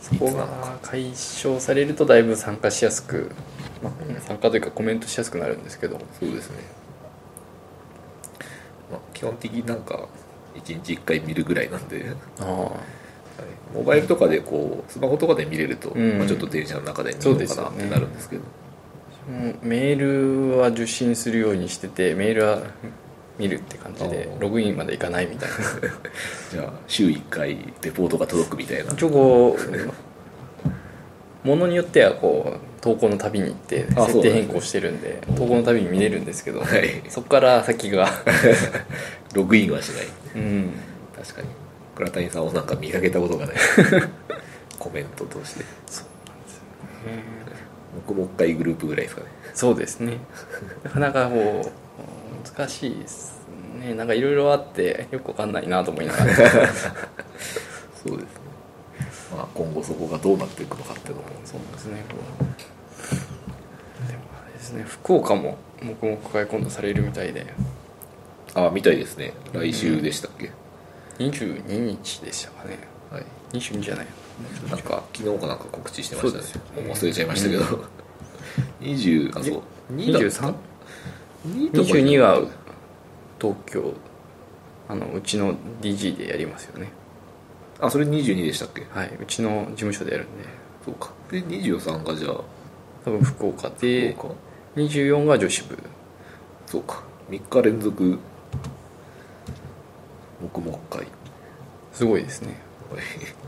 [0.00, 3.30] そこが解消されるとだいぶ参加しやすく、
[3.82, 5.98] まあ、参加というかコメントしやすくなるんですけど。
[6.18, 6.56] そうですね、
[8.90, 10.06] まあ、基本的になんか
[10.54, 12.70] 1日1回見るぐらいなんで、はいあ
[13.74, 16.18] モバイルとかでこうスマホとかで見れると、うん。
[16.18, 18.42] まあ、ちょっと電車の中で見よねのかなってなるんですけど。
[18.42, 18.60] あ
[19.62, 22.62] メールは受信するようにしててメールは
[23.38, 25.56] 見るって感じでログインまでいかないみたいな。
[26.50, 28.92] じゃあ週1回レポートが届くみたいな。
[28.92, 29.56] 一応こ
[31.44, 37.02] うものによってはこう投稿のたびに行ってあ設定変更してるんで投稿のたびに見れるんですけど、はい。
[37.08, 38.08] そこから先が。
[39.32, 40.06] ログインはしない。
[40.34, 40.70] うん。
[41.16, 41.48] 確かに
[42.00, 43.56] 倉谷さんをなんか見かけたことがない。
[44.78, 45.64] コメントとして。
[48.06, 49.26] 僕もう一回グループぐらいですかね。
[49.54, 50.18] そうですね。
[50.84, 53.40] なかなかこう難しいです
[53.78, 53.94] ね。
[53.94, 56.32] なんかいろいろあってよくわかんないなと思いながら。
[56.34, 58.28] そうですね、
[59.36, 61.28] まあ、今後そこがどうなっていくのかっていうのも。
[61.44, 62.02] そうですね。
[62.08, 62.16] こ
[64.06, 64.84] うでもあれですね。
[64.84, 67.52] 福岡も黙々会今度されるみたいで。
[68.54, 69.34] ああみたいですね。
[69.52, 70.50] 来週でしたっけ、
[71.20, 72.78] 22日でしたかね。
[73.10, 73.24] はい。
[73.52, 74.06] 22じゃない。
[74.70, 76.44] なんか昨日かなんか告知してましたね。
[76.44, 76.82] そうですよ。
[76.82, 77.64] もう忘れちゃいましたけど、
[78.80, 79.62] 20あそう。
[79.94, 80.54] 2だった 23?
[81.46, 82.42] 2とか22は
[83.38, 83.92] 東京
[84.88, 86.90] あのうちの DG でやりますよね。
[87.80, 88.86] あそれ22でしたっけ？
[88.90, 90.44] はいうちの事務所でやるんで。
[90.86, 91.12] そうか。
[91.30, 92.40] で23がじゃあ？
[93.04, 94.34] 多分福岡でそうか
[94.76, 95.78] 24が女子部。
[96.66, 97.02] そうか。
[97.28, 98.18] 3日連続
[100.42, 101.06] 黙々会
[101.92, 102.54] すごいですね。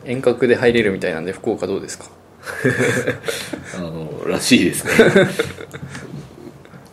[0.04, 2.06] 遠隔で入れるみたいなんで福岡どうですか？
[3.76, 4.92] あのらしいですね。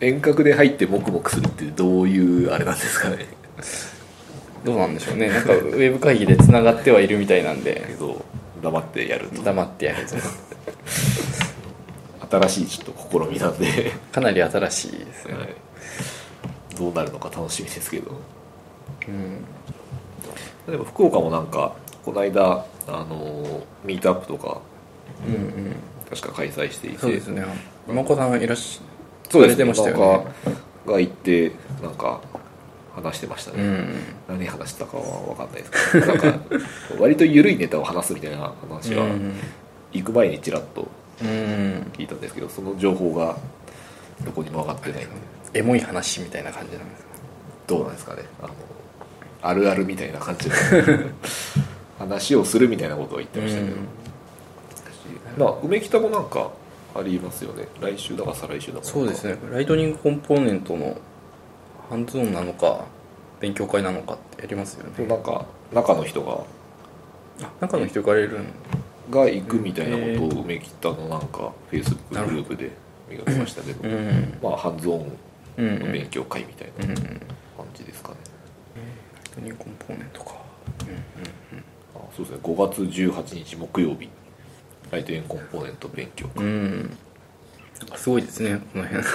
[0.00, 3.26] 遠隔で入って黙々するってどういうあれなんですかね。
[4.64, 5.28] どうなんでしょうね。
[5.28, 8.24] なんかウェブ会議でつながってはいるみたいなんけでど
[8.62, 9.42] 黙ってやると。
[9.42, 10.14] 黙ってやると。
[12.48, 15.54] 新しいちょっと試みなんで、かなり新しいですよね、はい、
[16.78, 18.12] どうなるのか楽しみですけど。
[19.08, 19.44] うん
[20.70, 24.60] でも福岡もなんかこの間あのミートアップとか
[25.26, 25.74] うんうん。
[26.08, 26.98] 確か開催していて。
[26.98, 27.44] そうですね。
[27.88, 28.80] 今子さんがいらっし
[29.28, 29.72] そうですね。
[29.72, 31.52] てが行って
[31.82, 32.20] なんか
[32.96, 33.88] 話してましたね、うん
[34.28, 36.06] 何話したかは分かんないですけど。
[36.06, 36.38] なんか
[36.98, 39.34] 割と緩いネタを話すみたいな話はうん
[39.92, 40.88] 行く前にちらっと
[41.22, 41.28] うん
[41.92, 43.36] 聞いたんですけどその情報が
[44.24, 45.06] どこにも分かってない
[45.54, 47.08] エモい話みたいな感じなんですか？
[47.68, 48.22] どうなんですかね。
[48.42, 48.54] あの
[49.42, 50.54] あるあるみたいな感じの
[51.98, 53.76] 話をするみたいなことを言ってましたけど、
[55.38, 56.50] まあ梅北もなんか
[56.94, 57.68] ありますよね。
[57.80, 59.36] 来週だか再来週だかそうですね。
[59.50, 60.96] ライトニングコンポーネントの
[61.88, 62.84] ハンズオンなのか
[63.40, 65.06] 勉強会なのかってやりますよね。
[65.06, 66.44] なんか中の人が。
[67.42, 68.46] あ中の人行かれるん。
[69.10, 72.70] が行くみたいなことを梅北のなんかフェイスブックグループで
[73.08, 74.38] 見かけましたけど、うん。
[74.42, 75.18] まあハンズオン
[75.56, 75.78] うんうん。
[75.80, 76.94] の勉強会みたいな感
[77.74, 78.19] じですかね、ト
[79.38, 80.34] ニングコンポーネントか。
[81.94, 82.38] あそうですね。
[82.42, 84.08] 5月18日木曜日。
[84.90, 86.50] ライトエンコンポーネント勉強会、うん。
[86.50, 86.98] うん
[87.96, 89.02] すごいですねこの辺。
[89.04, 89.10] そ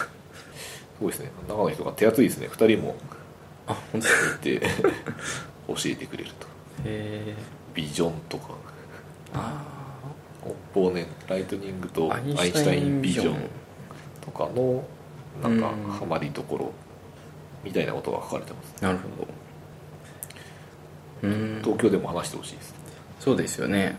[1.01, 1.31] うですね。
[1.47, 2.47] 中の人が手厚いですね。
[2.47, 2.95] 2人も
[3.67, 4.61] あ本当いて
[5.67, 6.47] 教えてくれると。
[6.85, 7.35] へえ。
[7.73, 8.53] ビジョンとか。
[9.33, 9.63] あ
[10.41, 13.49] コンポーネントライトニングとあアインシュタインビジョン
[14.21, 14.83] とかの
[15.43, 15.91] なんかうん。
[15.91, 16.71] ハマりどころ
[17.63, 18.81] みたいなことが書かれてます。
[18.81, 19.23] なるほど。
[19.23, 19.44] うん
[21.63, 22.75] 東京でも話してほしいです。
[23.19, 23.95] そうですよね。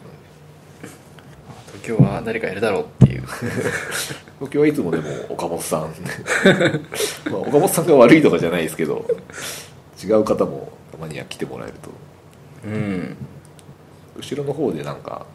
[1.82, 3.22] 東京は誰かやるだろうっていう。
[4.38, 5.80] 東京はいつもでも岡本さん。
[7.30, 9.04] まあ岡本さんが悪いとかじゃないですけど
[10.02, 11.90] 違う方もたまには来てもらえると。
[12.66, 13.16] うん。
[14.16, 15.26] 後ろの方でなんか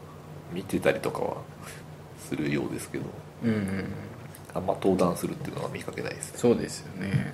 [0.53, 1.37] 見てたりとかは
[2.27, 3.03] するようですけど
[3.43, 3.85] うんうん
[4.53, 7.33] あんま登壇するっていうのは見かけないですそうですよね。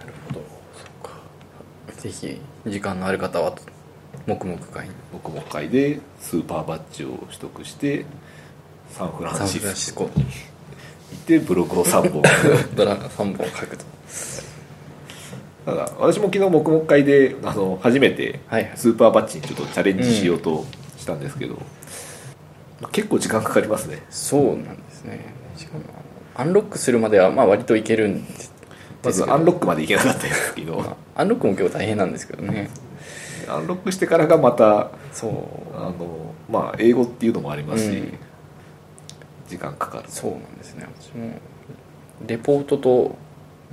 [0.00, 0.40] なるほど。
[0.76, 1.20] そっか。
[2.00, 3.54] ぜひ時間のある方は
[4.26, 4.88] 黙々会。
[4.88, 8.04] に僕も会でスーパーバッジを取得して
[8.90, 10.22] サンフランシスコに行
[11.14, 12.22] ってブログを3本
[12.74, 13.84] ドラ3本書くと。
[15.64, 18.40] ただ私も昨日黙々会であの初めて
[18.74, 20.64] スーパーバッジにちょっとチャレンジしようと
[20.98, 21.54] したんですけど、
[22.80, 24.02] まあ結構時間かかりますね。
[24.10, 25.20] そうなんですね。
[25.56, 25.84] しかも
[26.34, 28.51] アンロックするまではまあ割といけるんです
[29.04, 32.70] まずアンロックまでいけなかったです昨日まあアンロックも結構大変なんですけどね。
[33.48, 35.76] アンロックしてからがまたそう。
[35.76, 38.18] あのまあ英語っていうのもありますし、うん。
[39.48, 40.04] 時間かかる。
[40.08, 40.86] そうなんですね。
[41.00, 41.32] 私も
[42.26, 43.16] レポートと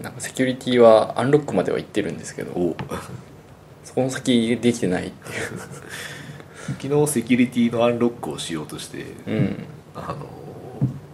[0.02, 2.76] なんかセキュリティはアンロックまでは行ってるんですけどお。
[3.84, 5.34] そこの先できてないってい
[6.80, 9.64] 昨日セキュリティのアンロックをしようとして、ううん。
[9.96, 10.26] あの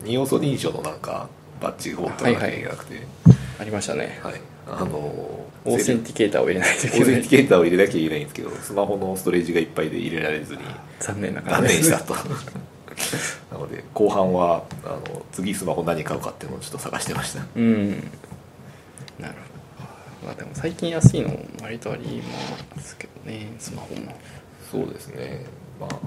[0.04, 1.30] 二要素認証のなんか
[1.62, 3.02] バッジを取らなきゃいけなくて、
[3.60, 4.20] ありましたね。
[4.22, 4.42] はい。
[4.68, 10.62] あの Authenticator を入れないといけない Authenticator を入れなきゃいけないんですけどスマホのストレージがいっぱいで入れられずに
[11.00, 12.16] 残念な断感じ念したと。
[13.52, 17.46] なので後半はあの次スマホ何買うかっていうのをちょっと探してました。
[17.56, 17.90] うん。
[19.20, 19.34] なる
[19.78, 19.84] ほ
[20.26, 20.28] ど。
[20.28, 22.24] まあでも最近安いの割とあり
[22.76, 24.16] ますけどねスマホも。
[24.72, 25.46] そうですね。
[25.80, 26.00] まあ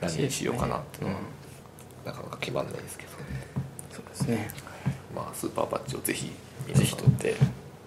[0.00, 1.20] 何にしようかなっていうのは、
[2.04, 3.13] なかなか決まんないですけど
[4.18, 4.50] ですね。
[5.14, 6.30] まあスーパーバッジをぜひ
[6.66, 7.36] 皆ぜひ取って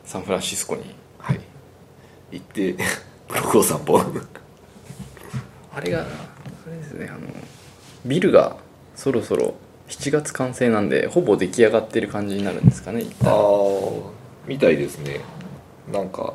[0.05, 0.83] サンフランシスコに
[1.19, 1.39] はい。
[2.31, 2.73] 行って
[3.27, 4.27] ブログを3本
[5.73, 6.05] あれがあ
[6.69, 7.19] れですねあの
[8.05, 8.57] ビルが
[8.95, 9.55] そろそろ
[9.87, 15.21] 7月完成なんでほぼ出来上がってる感じになるんですかねああみたいですね。
[15.91, 16.33] なんか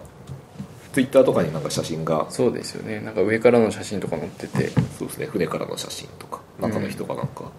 [0.92, 3.00] ツイッターとかになんか写真がそうですよね。
[3.00, 4.68] なんか上からの写真とか載ってて。
[4.98, 5.26] そうですね。
[5.26, 7.50] 船からの写真とか中の人がなんか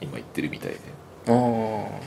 [0.00, 0.80] 今行ってるみたいで、
[1.28, 2.02] ああ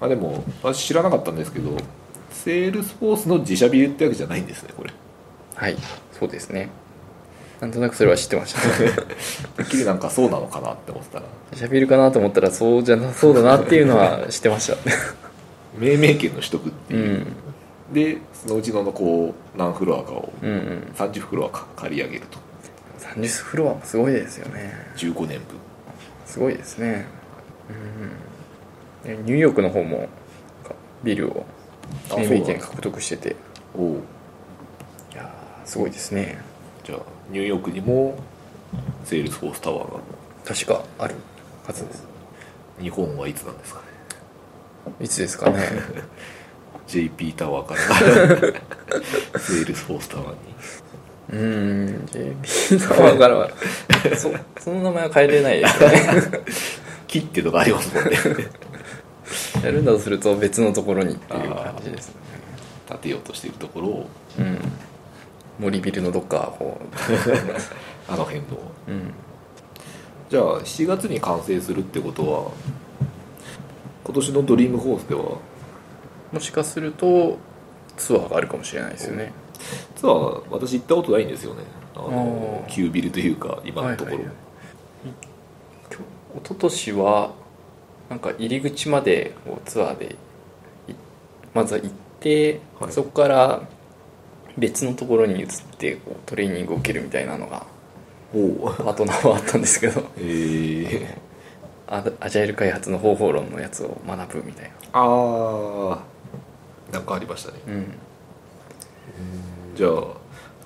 [0.00, 1.76] まあでも私知らなかったんですけど
[2.30, 4.92] Salesforce の自社ビルってわけじゃないんですねこれ。
[5.54, 5.76] はい
[6.18, 6.70] そうですね。
[7.60, 8.60] なんとなくそれは知ってました。
[9.56, 11.26] てっきりなんかそうなのかなって思ってたら。
[11.54, 14.76] しゃべるかなと思ったらそうじゃなそうだなっていうのは知ってました。
[15.78, 17.26] 命名権の取得っていう、
[17.88, 17.94] うん。
[17.94, 20.92] でそのうちのこう何フロアかをうんうん。
[20.96, 22.38] 30フロアか借り上げると。
[23.00, 24.72] 30フロアもすごいですよね。
[24.96, 25.61] 15年分
[26.32, 27.04] すごいですね。
[29.04, 29.16] うん。
[29.16, 30.08] でニューヨークの方も
[30.64, 31.44] かビルを
[32.10, 33.36] あ命名権獲得してて。
[33.74, 33.90] おお
[35.12, 36.38] いやーすごいですね。
[36.84, 38.16] じゃあニューヨークにも
[39.04, 40.00] Salesforce Tower が
[40.46, 41.16] 確かある
[41.66, 42.06] はずです。
[42.80, 43.86] 日本はいつなんですかね。
[45.00, 45.68] いつですかね。
[46.88, 47.80] JP タワーから。
[49.38, 50.36] Salesforce Tower に
[51.30, 52.08] うーん。
[52.88, 53.50] タワー からは
[54.16, 56.00] そその名前は変えれないですよね。
[57.06, 58.18] 木っていうのがありますもんね。
[59.64, 62.14] やるんだとすると別のところにっていう感じですね。
[62.88, 64.06] 建てようとしているところを
[64.38, 64.58] うん。
[65.58, 66.80] 森ビルのどっかこ
[68.08, 68.46] あの辺の。
[68.88, 69.12] ううん。
[70.30, 72.50] じゃあ7月に完成するってことは
[74.04, 75.22] 今年のドリームホースでは？
[76.32, 77.36] もしかすると
[77.98, 79.32] ツアーがあるかもしれないですよね
[79.96, 81.62] ツアー私行ったことないんですよね。
[81.94, 84.34] あの旧ビルというか今のところ、はいはい
[86.34, 87.34] 一昨年は
[88.08, 90.16] なんか入り口までこうツアーで
[90.88, 90.94] い
[91.54, 92.92] まずは行って、はい。
[92.92, 93.62] そこから
[94.56, 95.48] 別のところに移っ
[95.78, 97.66] てこうトレーニングを受けるみたいなのが
[98.32, 100.02] パートナーはあったんですけど。
[100.16, 101.16] えー、
[101.86, 104.70] アアジャイル開発の方法論のやつを学ぶみたいな。
[104.92, 105.98] ああ
[106.92, 107.58] なんかありましたね。
[107.68, 107.94] うん
[109.74, 109.90] じゃあ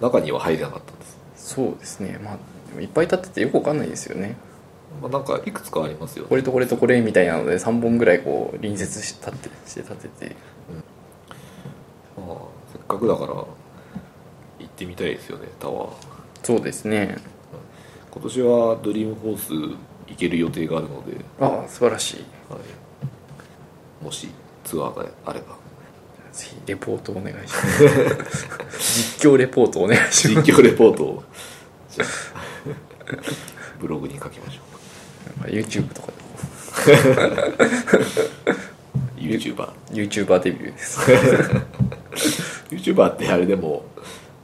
[0.01, 2.19] 中には入れなかったんです、そうですね。
[2.23, 2.39] まあ
[2.69, 4.37] でもいっぱい立っててよくわかんないですよね。
[5.01, 6.29] まあ、なんかいくつかありますよね。
[6.31, 10.37] これとこれとこれみたいなので3本ぐらいこう隣接して立ってして立てて。
[12.17, 12.37] まあ、
[12.73, 13.47] せっかくだから行
[14.65, 15.93] ってみたいですよねタワー。
[16.43, 17.17] そうですね。
[18.11, 19.53] 今年はドリームホース
[20.07, 22.25] 行ける予定があるので、ああ素晴らしい。
[22.49, 22.59] は
[24.03, 24.29] い、もし
[24.65, 25.59] ツアーがあれば
[26.37, 27.85] ぜひレポートお願いします。
[29.19, 31.25] 実況レポートお願いしま実況レポートを。
[33.81, 35.57] ブログに書きましょすなんか。
[35.57, 36.29] YouTube とかでも
[39.17, 41.01] う YouTuber YouTuber デビューです。
[42.71, 43.85] YouTuber ってあれでも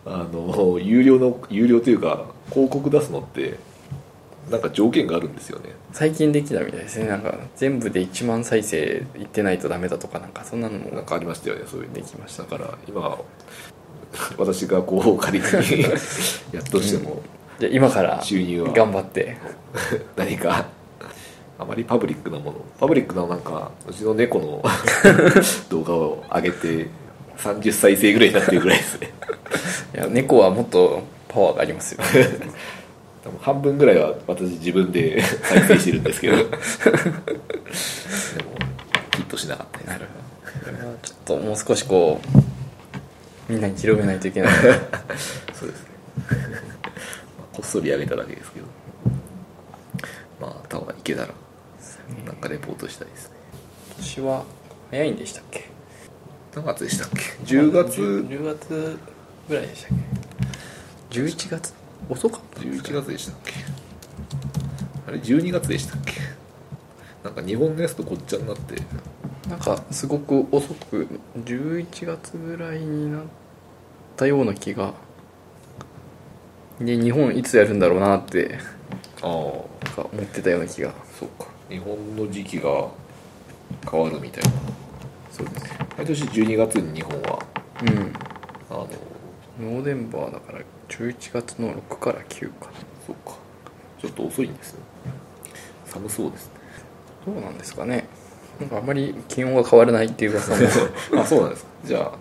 [0.07, 3.59] あの有料の有料というか広告出すのって
[4.51, 5.71] なんか条件があるんですよね。
[5.93, 7.07] 最近できたみたいですね。
[7.07, 11.95] なんか全部で1万再生いってないとダメだとかなんかそんなのもなんかありましたよねそういうの。
[11.95, 12.43] できました。
[12.43, 13.19] だから今
[14.39, 15.45] 私がこう仮に
[16.53, 17.23] やっとしても
[17.59, 19.37] じゃあ今から収入は頑張って。
[20.17, 20.67] 何か
[21.59, 22.55] あまりパブリックなもの。
[22.81, 24.63] パブリックななんかうちの猫の
[25.71, 26.89] 動画を上げて
[27.39, 29.13] 30再生ぐらいになってるぐらいですね。
[29.95, 32.01] いや猫はもっとパワーがありますよ
[33.25, 36.37] 多分半分ぐらいは私自分で 再生してるんですけど。
[36.37, 36.51] でも
[39.17, 40.01] ヒットしなかったです
[41.03, 42.21] ちょっともう少しこ
[43.49, 44.53] うみんなに広めないといけない。
[45.55, 45.89] そうですね。
[47.53, 48.67] こっそり上げただけですけど。
[50.41, 51.29] まあタワー行けたら
[52.27, 53.37] なんかレポートしたいですね。
[53.89, 54.45] 今年は
[54.91, 55.69] 早いんでしたっけ？
[56.55, 58.99] 何月でしたっけ？10月？10, 月
[59.49, 59.99] ぐらいでしたっ
[61.11, 61.75] け？11月？
[62.13, 63.53] 遅かったんですか11月でしたっけ？
[65.09, 66.13] あれ12月でしたっけ？
[67.25, 68.77] なんか日本のやつとごっちゃになって。
[69.49, 73.23] なんかすごく遅く11月ぐらいになっ
[74.17, 74.95] たような気が。
[76.81, 78.59] で日本いつやるんだろうなって
[79.21, 79.31] ああ。
[79.31, 79.67] 思
[80.23, 80.93] ってたような気が。
[81.19, 81.49] そうか。
[81.69, 82.89] 日本の時期が
[83.91, 84.51] 変わるみたいな。
[85.31, 85.75] そうです。
[85.97, 87.39] 毎年12月に日本は。
[87.83, 88.13] うん。
[88.71, 88.89] あの。
[89.61, 90.61] ノーデンバーだから
[90.99, 92.71] 11月の6から9か
[93.07, 93.37] そうか。
[94.01, 94.81] ちょっと遅いんですね。
[95.87, 96.53] 寒そうですね。
[97.27, 98.07] どうなんですかね。
[98.61, 100.59] なんかあまり気温が変わらないっていう噂も。
[101.23, 101.71] あそうなんですか。
[101.85, 102.13] じゃあ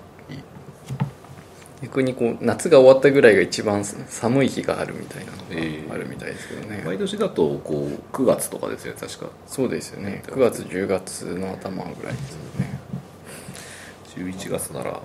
[1.82, 5.82] 逆にこう夏が終わったぐらいが一番寒い日があるみたいなええ。
[5.84, 9.26] のがあるみたいですけどね、毎年だとこう9月とかですよね確か。
[9.48, 10.24] そうですよね。
[10.28, 12.80] 9月10月の頭ぐらいですよね。
[14.34, 15.02] 11月なら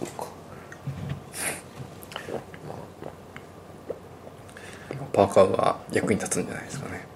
[0.00, 0.26] そうか
[5.12, 7.06] パーカーが役に立つんじゃないですかね。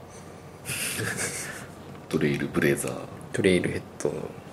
[2.09, 2.93] トレイルブレザー。
[3.33, 4.11] トレイルヘッド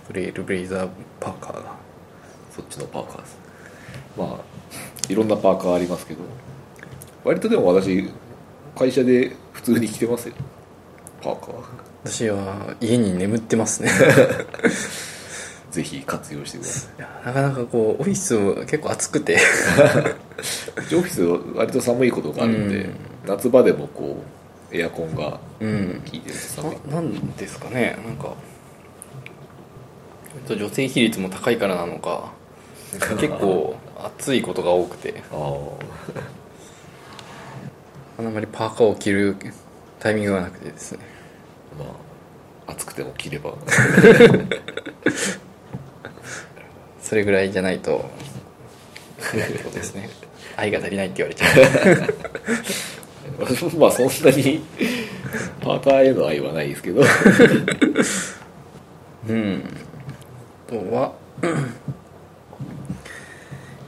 [0.07, 1.75] トレイルブレイザーパーカーが。
[2.55, 3.37] そっちのパーカーです。
[4.17, 6.21] まあいろんなパーカーありますけど
[7.23, 8.09] 割とでも私
[8.77, 10.35] 会社で普通に着てますよ。
[11.21, 11.53] パーカー。
[12.03, 13.91] 私は家に眠ってますね
[15.71, 17.01] ぜひ活用してください。
[17.01, 19.33] やなかなかこうオフィスも結構暑くて。
[19.33, 19.35] い
[20.95, 21.23] オフィス
[21.55, 22.95] 割と寒いことがあるんで、うん。
[23.27, 24.23] 夏場でもこ
[24.71, 26.01] うエアコンがうん。
[26.09, 26.77] 効いてると寒い。
[26.89, 27.97] ななんですかね。
[28.05, 28.33] なんか
[30.47, 32.31] 女性比率も高いからなのか。
[33.19, 33.75] 結構
[34.17, 35.21] 暑いことが多くて。
[38.17, 39.35] あんまりパーカーを着る
[39.99, 40.99] タイミングがなくてですね。
[41.77, 43.53] まあ暑くても着れば
[47.01, 48.09] それぐらいじゃないと
[49.19, 49.39] そう
[49.73, 50.09] ですね。
[50.55, 51.55] 愛が足りないって言われちゃう。
[53.79, 54.61] まあそんなに
[55.61, 57.03] パーカーへの愛はないですけど。
[59.27, 59.63] うん。
[60.67, 61.13] あとは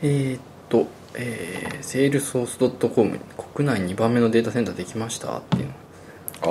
[0.03, 0.39] えーっ
[0.69, 2.57] と、えー、セールソース
[2.89, 3.19] .com
[3.53, 5.69] 国内2番目のデータセンターできましたっていう
[6.43, 6.47] あ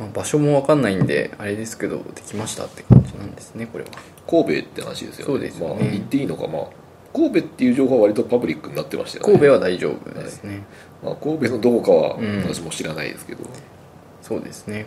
[0.00, 3.90] まあ、場所も分かんないんであれですけどできましたって感じなんですねこれは
[4.26, 5.32] 神戸って話ですよね。
[5.32, 5.74] そうですよね。
[5.74, 6.46] まあ、言っていいのか。
[6.46, 6.66] まあ
[7.16, 9.32] 神戸っていう情報は割とパブリックになってましたよね。
[9.32, 10.64] 神戸は大丈夫ですね、
[11.02, 12.42] まあ、神戸のどこかはうん。
[12.42, 13.44] 私も知らないですけど、
[14.20, 14.84] そうですね。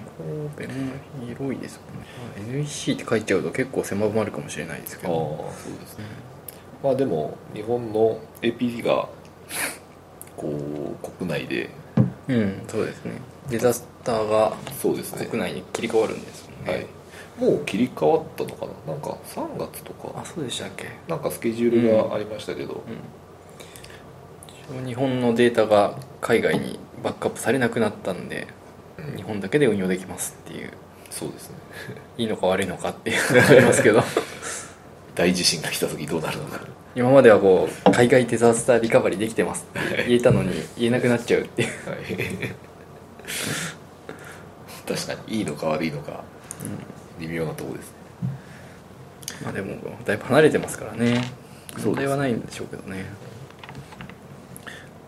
[0.55, 0.91] 神戸も
[1.27, 2.07] 広いですもんね、
[2.47, 6.05] まあ NEC って書いちゃうと結構狭まるかもしれないですけああどそうですね。
[6.83, 9.09] まあでも日本の APC が
[10.37, 11.71] こう国内で。
[12.27, 13.13] うんそうですね。
[13.49, 15.25] デザスターがそうですね。
[15.25, 16.85] 国内に切り替わるんですもんね、はい
[17.39, 18.93] もう切り替わったのかな？
[18.93, 20.19] なんか3月とか。
[20.19, 20.85] あそうでしたっけ？
[21.07, 22.83] なんかスケジュールがありましたけど、
[24.71, 28.47] 一応日本のデータが海外にバックアップされなくなったんで、
[28.97, 29.15] うん。
[29.17, 30.71] 日本だけで運用できますっていう。
[31.09, 31.55] そうですね。
[32.17, 34.03] いいのか悪いのかっていうありますけど。
[35.15, 36.59] 大地震が来た時どうなるのか。
[36.95, 41.69] 今まではこう海外デザスターリカバリーできてますって言えたのに言えなくなっちゃうっていう。
[41.89, 41.99] はい。
[44.87, 46.23] 確かにいいのか悪いのか
[47.19, 47.93] 微妙なとこです。
[49.43, 51.23] まあでもだいぶ離れてますからね。
[51.77, 51.85] す。
[51.85, 53.05] 問題はないんでしょうけどね。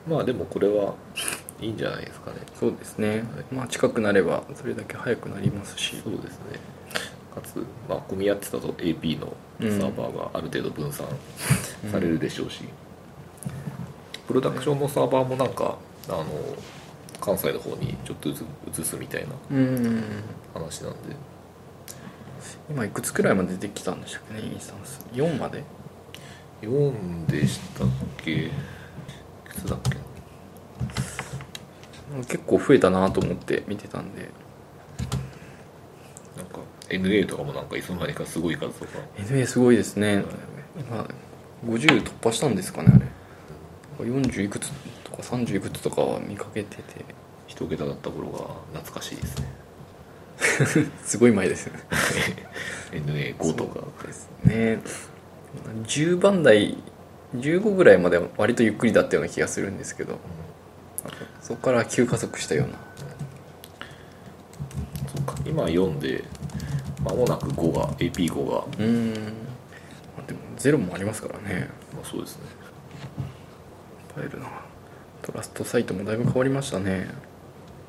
[0.07, 0.95] まあでもこれは
[1.59, 2.38] いいんじゃないですかね。
[2.59, 6.01] そうですね、まあ近くなればそれだけ早くなりますし。
[6.03, 6.59] そうですね。
[7.34, 11.05] かつ、まあ、混み合ってたと AP のサーバーがある程度分散
[11.89, 12.64] されるでしょうし、
[14.28, 15.78] プロダクションのサーバーもなんか
[16.09, 16.26] あの
[17.22, 18.43] 関西の方にちょっとず
[18.74, 20.03] つ移すみたいなうん。
[20.53, 21.16] 話なんで
[22.70, 25.05] 今いくつくらいまでできたんでしたっけねインスタンス。
[25.14, 25.64] 4まで
[26.62, 27.88] ？4でしたっ
[28.18, 28.32] け？
[28.45, 28.49] い
[29.47, 29.97] くつだっけ？
[32.28, 34.30] 結構増えたなと思って見てたんで。
[36.38, 36.59] なんか
[36.89, 38.91] NA とかもなんかいつの間にかすごい数とか。
[39.18, 40.24] NA すごいですね。
[40.78, 41.07] 今
[41.66, 42.91] 50突破したんですかね
[43.99, 44.09] あれ。
[44.09, 44.72] 40いくつ
[45.03, 47.05] とか30いくつとかは見かけてて。
[47.47, 48.38] 一桁だった頃が
[48.80, 49.45] 懐かしいですね
[51.05, 51.67] すごい前です。
[51.67, 51.79] よね
[52.91, 53.85] NA5 とか。
[54.05, 54.79] ですね。
[55.85, 56.77] 10番台
[57.35, 60.17] 15ぐらいまでは割とゆっくりだったような気がするんですけど。
[61.41, 62.73] そこから急加速したような。
[65.13, 65.35] そうか。
[65.45, 66.23] 今4で
[67.03, 69.13] 間もなく5が AP5 が、うーん。
[70.17, 71.69] まあでもゼロもありますからね。
[71.93, 72.43] まあ、そうですね。
[74.15, 74.47] ファイルな。
[75.21, 77.07] トラストサイトもだいぶ変わりましたね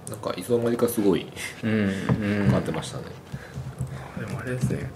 [0.09, 1.26] なんかいつの間にかすごい
[1.62, 1.90] うんうん。
[2.44, 3.05] 変わってましたね、
[4.18, 4.90] でもあれですね。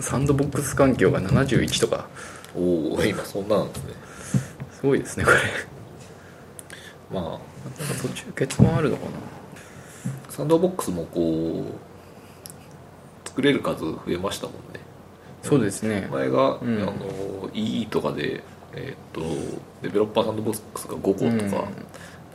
[0.00, 2.08] サンドボックス環境が71とか。
[2.54, 3.94] おお今そんななんですね。
[4.72, 5.36] すごいですねこれ。
[7.12, 7.40] まなんか
[8.02, 9.10] 途中欠番あるのかな。
[9.10, 9.12] あ
[10.30, 11.64] サンドボックスもこ
[13.24, 14.80] う作れる数増えましたもんね。
[15.42, 16.08] そうですね。
[16.10, 16.82] 前が、うん。
[16.82, 16.94] あの
[17.54, 18.42] EE とかで
[18.74, 19.20] えーっと
[19.82, 21.38] デベロッパーサンドボックスが5個とうん。
[21.50, 21.68] か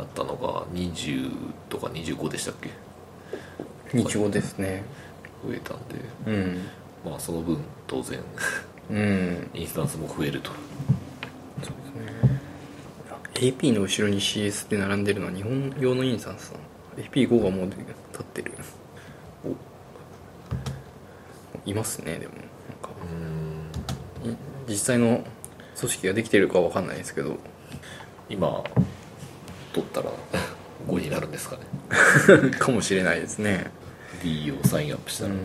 [0.01, 1.31] だったのが20
[1.69, 2.71] とか25でしたっけ？
[3.95, 4.83] 日語ですね。
[5.45, 5.95] 増えたんで。
[6.25, 6.67] うん。
[7.05, 8.19] まあその分当然
[8.89, 9.49] うん。
[9.53, 10.49] インスタンスも増えると。
[11.61, 13.51] そうですね。
[13.53, 16.63] AP の後ろに CS って並んでるのは日本用のインスタンスなの
[17.11, 17.77] AP5 がもう立
[18.21, 18.53] ってる。
[21.63, 22.33] いますねでも。
[22.33, 22.43] なん
[22.81, 22.89] か。
[24.67, 25.23] 実際の
[25.77, 27.37] 組織ができてるかは分かんないですけど。
[28.29, 28.63] 今
[29.73, 30.11] 取ったら
[30.87, 32.51] 5になるんですかね。
[32.57, 33.71] かもしれないですね。
[34.23, 35.39] D をサインアップしたら、うん。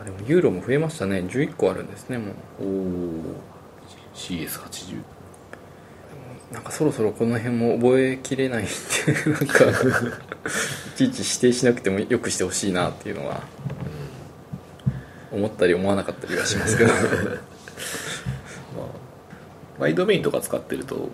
[0.00, 1.20] あでもユーロも増えましたね。
[1.20, 2.64] 11個あるんですねもう。
[2.64, 3.52] おお
[4.14, 5.02] CS80
[6.52, 8.72] なんかそろそろこの辺も覚えきれないんで
[9.32, 13.40] なんかいちいち指定しなくてもよくしてほしいなっていうのは
[15.30, 16.92] 思ったり思わなかったりはしますけど。
[16.94, 17.02] まあ
[19.80, 21.08] マイドメインとか使ってると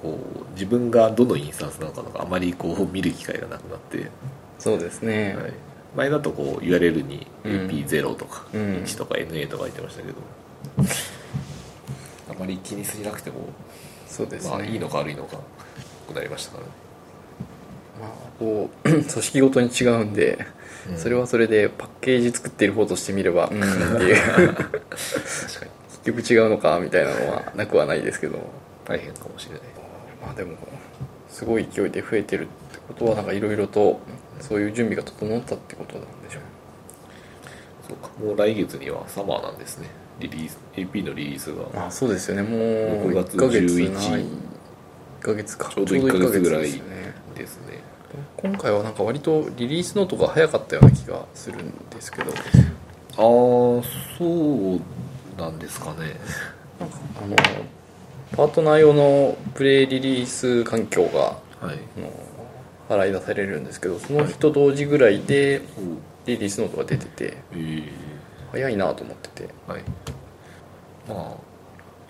[0.00, 4.10] こう自分がどのインスタンスなのかとかあまりこう見る機会がなくなって、
[4.58, 5.52] そうですね、はい、
[5.96, 8.60] 前だとこう URL にうん AP0 とかうん。
[8.84, 10.18] 1とか NA とか言ってましたけど、
[12.30, 13.48] あまり気にしなくても、
[14.06, 15.38] そうですね、まあいいのか悪いのか
[16.06, 16.70] くなりましたからね。
[18.00, 20.46] まあ、こう組織ごとに違うんで、
[20.90, 20.98] うん。
[20.98, 23.66] それはそれでパッケージ作っている方としてみれば うんっ
[23.98, 24.54] ていう。
[24.54, 24.70] 確か
[25.66, 25.70] に。
[26.04, 28.38] 結局違うのかみたいなのはなくはないですけど
[28.86, 29.60] 大変かもしれない
[30.22, 30.56] まあでも
[31.28, 34.00] すごい勢いで増えてるってことはなんかいろいろと
[34.40, 36.40] そういう準備が整ったってことなんでしょ
[37.88, 38.10] そうか。
[38.20, 39.88] もう来月にはサマーなんですね。
[40.18, 41.86] リリース AP のリリースが。
[41.86, 42.42] あそうですよね。
[42.42, 44.20] もう6月1ヶ月11ない。
[44.20, 44.26] 1
[45.20, 45.70] ヶ月か。
[45.74, 46.82] ちょうど1ヶ月ぐらいですね。
[47.34, 47.80] ですね。
[48.36, 52.32] 今回はなんか割とリリースノートが早かったような気がするんですけど。
[52.32, 53.82] ああそ
[54.20, 54.80] う
[55.40, 56.16] なんですかね。
[56.78, 57.36] なんかあの
[58.36, 61.78] パートナー用のプレイリリース環境がはい。
[61.98, 62.10] あの
[62.88, 65.62] 払い出されるんですけどその日と同時ぐらいで
[66.26, 67.56] リリースノートが出ててえ。
[67.56, 67.84] ー
[68.52, 69.48] 早いなと思ってて。
[69.66, 69.82] はい。
[71.08, 71.36] まあ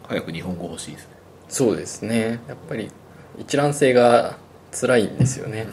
[0.09, 1.17] 早く日本語欲しいですね。
[1.49, 2.41] そうですね。
[2.49, 2.91] やっぱり
[3.39, 4.39] 一覧性が
[4.73, 5.67] 辛いんですよね。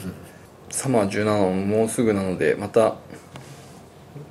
[0.70, 2.96] サマー17ももうすぐなのでまた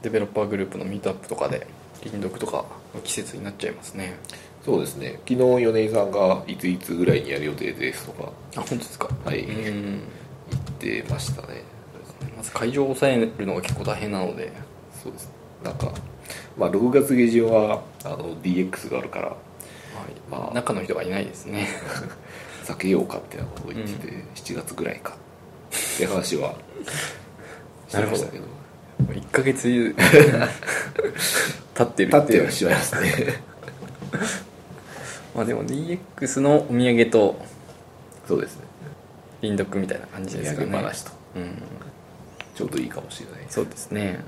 [0.03, 1.67] デベロッパーグループのミートアップとかで
[2.03, 4.15] 輪読とかの季節になっちゃいますね
[4.67, 5.13] そうですね。
[5.27, 8.29] 昨日米井さんがいついつぐらいにやる予定ですとか。
[8.57, 9.07] あ本当ですか？
[9.23, 9.39] はい。
[9.45, 10.01] うん。
[10.51, 11.63] 言ってましたね。
[12.35, 14.51] まず会場を抑えるのが結構大変なので。
[15.01, 15.31] そうです
[15.63, 15.93] なんか
[16.57, 19.27] まあ6月下旬はあの DX があるから。
[19.29, 19.37] はい。
[20.29, 20.53] まあ。
[20.53, 21.69] 中の人がいないですね。
[22.67, 26.53] 避けようかってなことを言ってて、7月ぐらいかって話は
[27.87, 28.43] してましたけど。
[29.13, 29.95] 1ヶ月
[31.73, 33.41] 経ってる立ってはしまいますね
[35.37, 37.39] まあでも DX のお土産と
[38.27, 38.63] そうですね。
[39.39, 40.75] 輪読みたいな感じですかね。
[40.75, 41.11] 話と。
[41.35, 41.61] うん。
[42.55, 44.19] ちょうどいいかもしれないそうですね。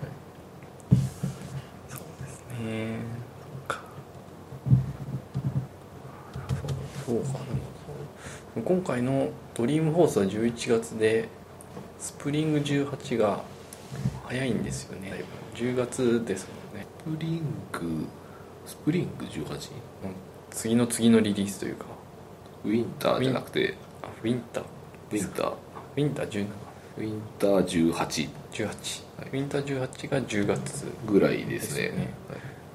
[1.89, 2.99] そうですね。
[3.41, 3.79] そうか。
[7.07, 7.39] そうか。
[8.55, 11.27] で今回の Dreamforce は11月で
[11.97, 13.41] スプリング18が
[14.25, 15.09] 早いんですよね。
[15.09, 15.25] だいぶ。
[15.55, 16.85] 10月ですもんね。
[16.99, 18.05] Spring
[18.67, 19.71] Spring 18?
[20.51, 21.85] 次の次のリリースというか。
[22.65, 23.75] Winter じゃなくて。
[24.01, 25.53] あ Winter Winter あ
[25.95, 26.45] Winter 17
[26.97, 31.81] Winter 18 18、Winter 18が10月ぐらいですね。
[31.83, 32.13] ですね。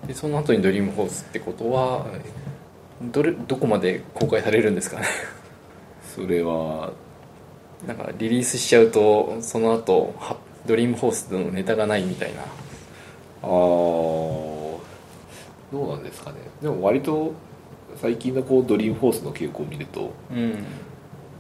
[0.07, 2.21] でその後に Dreamforce ってことは、はい、はい
[3.13, 5.07] どれどこまで公開されるんですかね？
[6.15, 6.93] それは。
[7.87, 12.41] なんかリリースしちゃうとその後はドリームホースのネタがないみたいな。
[12.41, 12.47] ああ
[13.47, 14.79] ど
[15.73, 16.39] うなんですかね。
[16.63, 17.35] でも割と
[18.01, 20.65] 最近のこうドリームフォースの傾向を見るとうん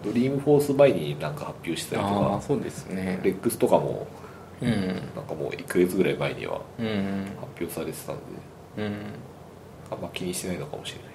[0.05, 3.19] ドリームフォース前になんか発表してたりとかそうですね。
[3.23, 4.07] レックスとかも
[4.61, 4.71] うん。
[4.71, 6.85] なんかもう1ヶ月ぐらい前には発
[7.59, 8.23] 表されてたんで
[8.79, 8.95] うん。
[9.91, 11.15] あんま気にしてないのかもしれない。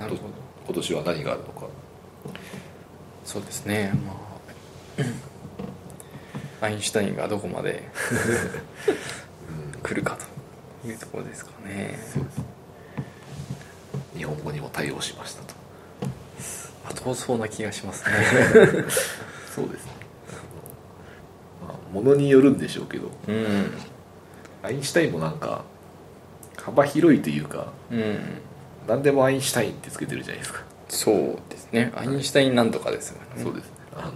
[0.00, 0.32] なるほど。
[0.66, 1.66] 今年は何があるのか。
[3.24, 3.92] そうですね。
[4.04, 4.12] ま
[6.60, 7.88] あ アインシュタインがどこまで
[9.82, 10.18] 来るか
[10.82, 11.98] というところですかね。
[12.12, 12.51] そうです
[14.16, 15.54] 日本語にも対応しましたと。
[16.84, 18.12] まあ遠そうな気がしますね。
[19.54, 19.92] そうですね。
[21.66, 23.10] まあものによるんでしょうけど。
[23.28, 23.72] うん。
[24.62, 25.64] アインシュタインもなんか
[26.56, 28.18] 幅広いというかうん。
[28.86, 31.92] 何でもアインシュタインってつけてるじゃないですか、そうですね。
[31.94, 33.42] アインシュタインなんとかですよね。
[33.42, 33.70] そうですね。
[33.96, 34.12] あの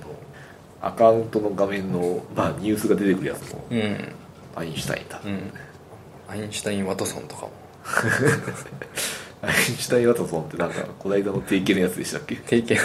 [0.80, 4.12] アカウントの画面の、まあ、ニュースが出てくるやつもうん。
[4.54, 5.52] アインシュタインだ、うん。
[6.28, 7.52] アインシュタイン・ワトソンとかも
[9.42, 12.36] アインシュタイン・ワトソンってなんかこの間の定型のやつでしたっけ？
[12.36, 12.78] 経験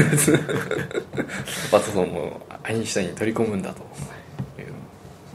[1.72, 3.82] ワトソンもアインシュタインに取り込むんだと。
[4.60, 4.68] いう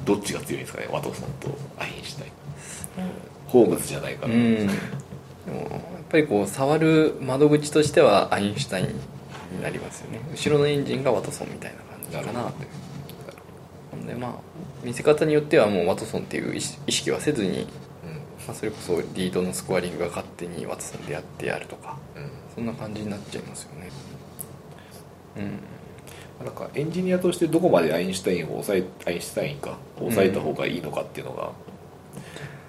[0.04, 0.88] どっちが強いんですかね？
[0.90, 2.32] ワトソンとアインシュタイン。
[3.48, 4.66] ホームズじゃないかな、うん。
[4.66, 4.72] でも
[5.52, 10.20] やっぱりこう触る窓口としてはアインシュタインになりますよね。
[10.32, 11.78] 後ろのエンジンがワトソンみたいな
[12.18, 12.50] 感じかな。
[12.50, 12.68] という
[13.90, 14.06] ほん。
[14.06, 14.32] でまあ
[14.84, 16.60] 見せ方によってはもうワトソンっていう意
[16.92, 17.66] 識はせずに、
[18.46, 22.22] まあ、それこそリードのスコアリングが勝手にワトソンでやってやるとかうん。
[22.22, 23.90] うんそんな感じになっちゃいますよね。
[25.36, 26.46] うん。
[26.46, 31.52] なんかエンジニアとしてどこまで Einstein を抑え Einstein か抑えた方がいいのかっていうのが、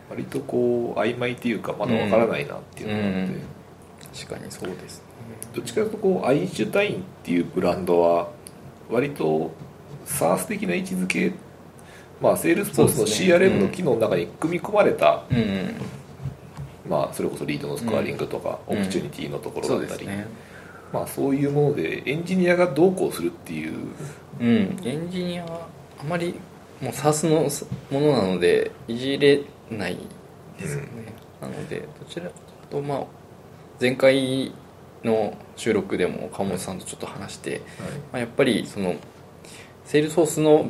[0.09, 3.41] 割とこう曖昧っていうかまだわからないなっていうのがあって、うん。
[4.13, 5.03] 確かにそうですね。
[5.53, 8.29] どっちかというとこう Einstein っていうブランドは
[8.89, 9.51] 割と
[10.05, 11.31] SaaS 的な位置づけ
[12.21, 15.23] まあ Salesforce の CRM の機能の中に組み込まれた、
[16.89, 18.79] まあ、それこそリードのスコアリングとか、うん。
[18.79, 20.27] Opportunity のところだったり、ね。
[20.93, 23.73] まあ、そういうものでエンジニアがどうこうするっていう。
[24.39, 24.79] うん。
[24.83, 25.67] エンジニアは
[25.99, 26.33] あまり
[26.81, 29.97] もう SaaS のものなのでいじれない
[30.57, 30.87] ですよね、
[31.41, 32.31] なのでどちらか
[32.69, 33.03] とまあ
[33.79, 34.51] 前回
[35.03, 37.61] の収録でも川本さんとちょっと話して、
[38.11, 38.95] まあ、やっぱりその
[39.85, 40.69] Salesforce の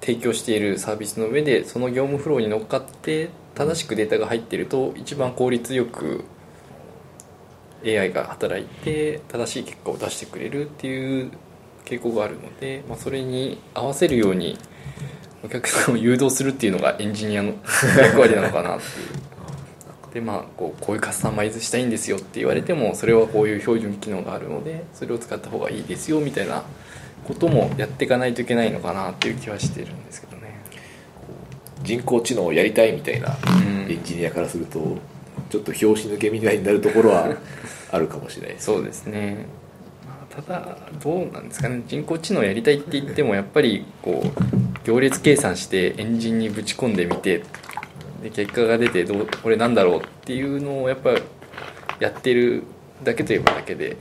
[0.00, 6.24] 提供しているサービスの上でその業務フローに乗っかって正しくデータが入っていると一番効率よく
[7.84, 11.30] AI が働いて正しい結果を出してくれるっていう
[11.84, 14.56] 傾向があるので、まあ、それに合わせるように
[15.44, 17.54] お客さんを誘導するっていうのがエンジニアの
[18.00, 18.86] 役割なのかなってい
[19.18, 19.32] う。
[20.14, 26.64] でまあこうこういうカスタマイズしたいんですよって言われてもそれはこういう標準機能があるのでそれを使った方がいいですよみたいな
[27.26, 30.60] こともやっていかないといけないのかなっていう気はしてるんですけどね。
[31.82, 33.90] 人工知能をやりたいみたいなうん。
[33.90, 34.98] エンジニアからすると
[35.50, 37.36] ちょっと拍子抜けみたいになるところは
[37.90, 39.46] あるかもしれないですそうですね、
[40.06, 41.82] まあ、ただどうなんですかね。
[41.86, 47.42] 人工知能やりたいって言ってもやっぱりこう行列計算してエンジンにぶち込んでみて
[48.22, 51.10] で結果が出てどうこれなんだろうっていうのをやっぱ
[52.00, 52.62] やってる
[53.04, 53.96] だけといえばだけで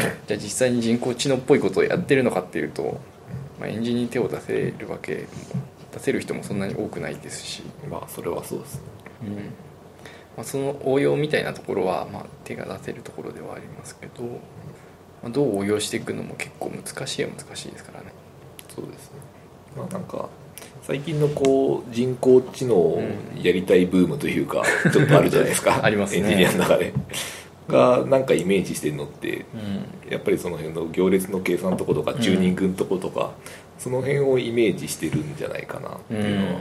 [0.26, 3.00] じゃあ実際に人工知能っぽいことをやってるのかっていうと、
[3.58, 5.20] まあ、エンジンに手を出せるわけも
[5.92, 8.80] 出せる人もそんなに多くないですし、まあそれはそうですね。
[9.22, 9.34] うん。
[10.36, 14.22] まあ、その応用みたいなところは、まあ、手が出せるところではありますけど、
[15.22, 18.06] まあ、どう応用していくのも結構難しいは難しいですからね。
[18.74, 19.18] そうですね。
[19.76, 20.28] まあなんか
[20.82, 23.02] 最近のこう人工知能を
[23.40, 25.80] やりたいブームというか、ちょっとあるじゃないですか。
[25.84, 26.20] ありますね。
[26.20, 26.92] エンジニアの中で
[27.70, 30.10] がなんかイメージしてるのってうん。
[30.10, 33.30] やっぱりその辺の行列の計算のとことかチューニングのとことか、
[33.78, 36.60] その辺をイメージしてるんじゃないかなっていうのは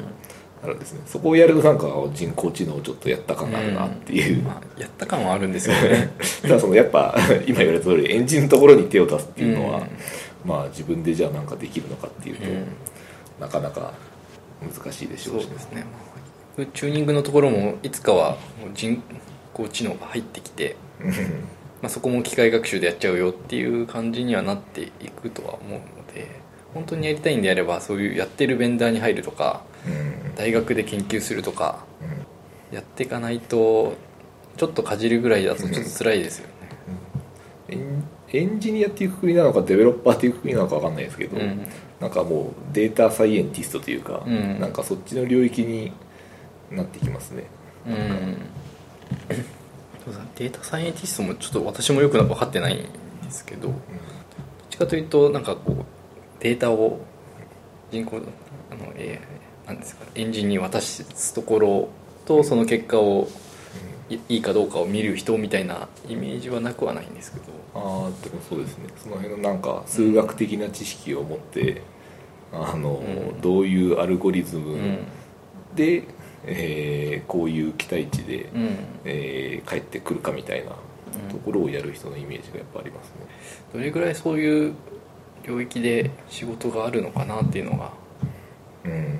[0.63, 6.11] あるんですね、そこをやるとなんか人工知能をちょっとやった感があるなっていう、まあ、やった感はあるんですけどね。
[6.43, 7.15] ただそのやっぱ
[7.47, 9.87] 今言われた通りエンジンのところに手を出すっていうのは、うん。
[10.45, 12.65] まあ自分でじゃあなんかできるのかっていうと、うん。
[13.39, 13.93] なかなか
[14.61, 15.85] 難しいでしょうしそうですね、
[16.57, 18.37] まあチューニングのところもいつかは
[18.73, 19.01] 人
[19.53, 20.75] 工知能が入ってきて、
[21.81, 26.41] まあ、そこも機械学習でやっちゃうよっていう感じにはなっていくとは思うので
[26.73, 30.35] 本当にやりたいんであればそういうやってるベンダーに入るとかうん。
[30.35, 31.85] 大学で研究するとか
[32.71, 33.95] やっていかないと
[34.57, 36.53] ちょっとかじるぐらいだとちょっと辛いですよね。
[38.31, 41.67] エンジニアっていうくくりなのかデベロッパーっていうくくりなのか分かんないですけど、うん。
[41.99, 44.59] なんかもうデータサイエンティストというか、うん。
[44.59, 45.91] なんかそっちの領域に
[46.71, 47.45] なってきますね。
[47.87, 48.37] うん
[50.35, 53.75] データサイエンティストもちょっと私もよく分かってないんですけどどっ
[54.69, 55.85] ちかというとなんかこう
[56.39, 56.99] データを
[57.91, 59.39] 人工あの、えー
[59.69, 61.89] なんですかエンジンに渡すところ
[62.25, 63.27] とその結果を
[64.09, 67.43] いいいかどうかを見る人みたいなイメージはなくはないんですけど。
[67.75, 68.85] ああでもそうですね。
[68.97, 71.83] その辺のなんか数学的な知識を持って
[72.51, 73.41] あの、うん。
[73.41, 74.97] どういうアルゴリズムうん。
[75.75, 76.03] で、
[76.45, 78.77] えーこういう期待値で、うん。
[79.05, 80.71] えー返ってくるかみたいな
[81.29, 83.13] ところをやる人のイメージがやっぱありますね、
[83.73, 84.73] どれぐらいそういう
[85.43, 87.91] 領域で仕事があるのかなっていうのが
[88.85, 88.91] うん。
[88.91, 89.11] やっ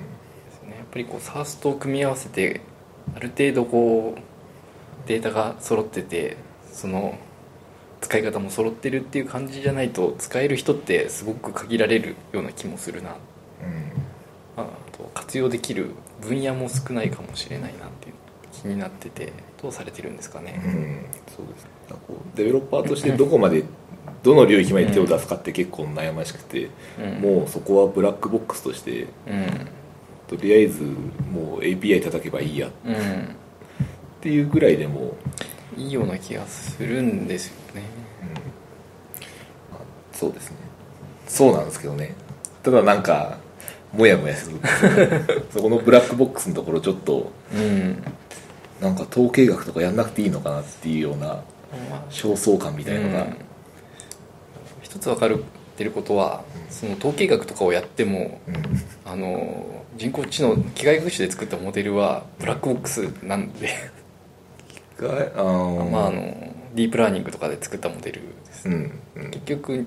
[0.90, 2.60] ぱりこう SARS と組み合わせて
[3.14, 6.36] ある程度こうデータが揃ってて
[6.72, 7.16] その
[8.00, 13.10] 使い方も揃ってるっていう感じじゃないと使える人ってすごく限られるような気もするな。
[13.10, 13.14] あ
[14.62, 14.66] あ
[14.96, 15.90] と活用できる
[16.20, 18.14] 分野も少ないかもしれないなっていう
[18.52, 20.60] 気になっててどうされてるんですかうん、ね？
[20.64, 21.66] うん、そうです。
[21.88, 23.64] こうデベロッパーとしてどこまで
[24.22, 26.68] どの領域まで手を出すかって結構悩ましくて、
[26.98, 27.20] うん。
[27.20, 29.08] もうそこはブラックボックスとしてうん。
[30.28, 32.68] とりあえずもう API 叩けばいいや。
[32.68, 33.36] っうん
[34.20, 35.16] ていうぐらいでも
[35.78, 37.82] いいような気がするんですよね。
[39.72, 39.80] まあ
[40.12, 40.56] そうですね。
[41.26, 42.14] そうなんですけどね。
[42.62, 43.38] ただなんか
[43.92, 44.58] モヤモヤする。
[45.50, 48.02] そこのブラックボックスのところちょっとうん。
[48.80, 53.36] なんか統計学とかやんなくていいのかなっていうようなまあ焦燥感みたいのが、うん。
[54.82, 55.30] 一つ分かっ
[55.76, 58.62] てることはその統計学とかをやってもうん。
[59.04, 59.66] あの
[59.96, 63.68] 人工知能機械学習で作ったモデルはブラックボックスなんで。
[64.98, 65.90] があー。
[65.90, 66.20] まああの
[66.74, 68.68] ディープラーニングとかで作ったモデルです。
[68.68, 69.30] うんうん。
[69.30, 69.86] 結局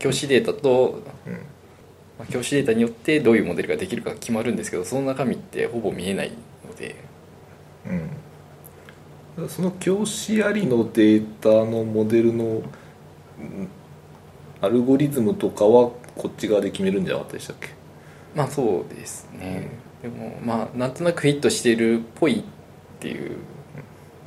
[0.00, 1.38] 教師データとうん
[2.18, 6.32] まあ教師データによってどういうモデルができるか決まるんですけどその中身ってほぼ見えない
[6.66, 6.96] ので。
[9.38, 13.68] うん、その教師ありのデータのモデルのうん
[14.60, 17.68] アルゴリズムとかはこっち側で決めるんじゃなかったでしたっけ？
[18.34, 19.68] まあそうですね。
[20.02, 22.42] でもまあなんとなくフィットしてるっぽいっ
[22.98, 23.36] ていう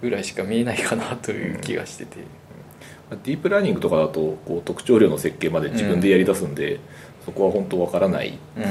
[0.02, 2.20] ぐらいしか見えないかなという気がしてて。
[3.26, 6.80] ディープラーニングとかだとこう特徴量の設計まで自分でやり出すんで、
[7.26, 8.64] そこは本当わからないっうん。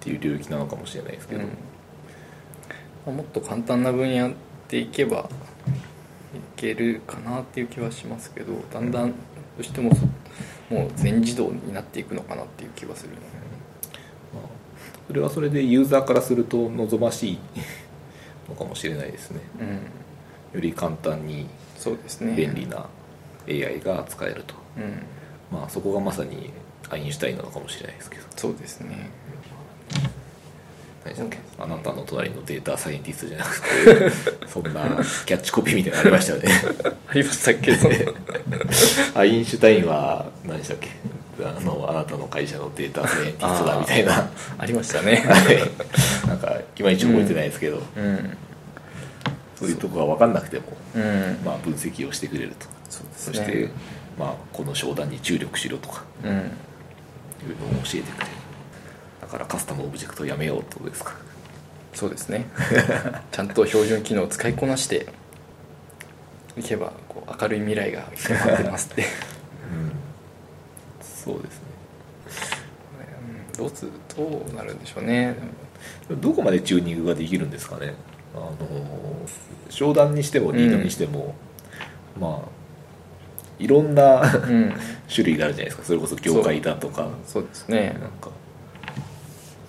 [0.00, 1.48] ていう領域なのかもしれないですけど、うん。
[1.48, 1.52] ま
[3.08, 4.32] あもっと簡単な分野
[4.68, 5.28] でいけば
[6.34, 9.14] いけるかなっていう気はしますけどだんだんど
[9.58, 10.06] うしてもそ
[10.74, 13.10] もう全自動になっていくのかなっていう気はする
[14.32, 14.42] まあ
[15.06, 17.38] それはそれでユーザーからすると望ましい
[18.48, 19.40] のかもしれないですね。
[19.60, 19.68] うん。
[20.54, 21.46] より簡単に
[22.36, 22.86] 便利な
[23.48, 25.02] AI が使えると、うん。
[25.58, 26.50] まあそこがまさに
[26.92, 28.22] アインシュタインなのかもしれないですけど。
[28.36, 29.10] そうですね。
[31.04, 33.60] 何でしたっけあなたの隣のデータサイエンティストじゃなく
[34.40, 34.70] て そんな
[35.26, 36.48] キャッチコピーみたいなのありましたよね。
[37.08, 37.72] ありましたけ？
[37.74, 37.88] ど
[39.14, 40.90] アインシュタインは何でしたっけ？
[41.44, 44.30] あのあなたの会社のデータサイエンティストだみたいな。
[44.58, 45.16] ありましたね。
[45.26, 46.28] はい。
[46.28, 48.36] なんかいまいち覚えてないですけど、うん。
[49.58, 50.64] そういうとこが分かんなくても、
[50.94, 51.38] うん。
[51.44, 52.66] まあ、分析をしてくれると。
[52.90, 53.34] そうですね。
[53.38, 53.68] そして、
[54.18, 56.04] まあ、この商談に注力しろとか。
[56.24, 56.50] うん
[57.46, 58.30] いうのを教えてくれる。
[59.20, 61.14] だからカスタムオブジェクトをやめようってことですか。
[61.94, 62.46] そうですね。
[63.30, 65.06] ちゃんと標準機能を使いこなして
[66.56, 69.04] いけばこう明るい未来が待ってますって。
[71.02, 71.62] そうですね。
[73.50, 73.58] うん。
[73.58, 75.36] どうつどうなるんでしょうね。
[76.10, 77.94] どこまでチューニングができるんですかね。
[78.34, 78.50] あの
[79.68, 81.34] 商談にしてもリードにしても、
[82.18, 82.61] まあ
[83.58, 84.74] いろんなうん。
[85.12, 85.84] 種類があるじゃないですか。
[85.84, 87.08] それこそ業界だとか。
[87.26, 87.42] そう。
[87.42, 87.96] ですね。
[88.00, 88.30] なんか。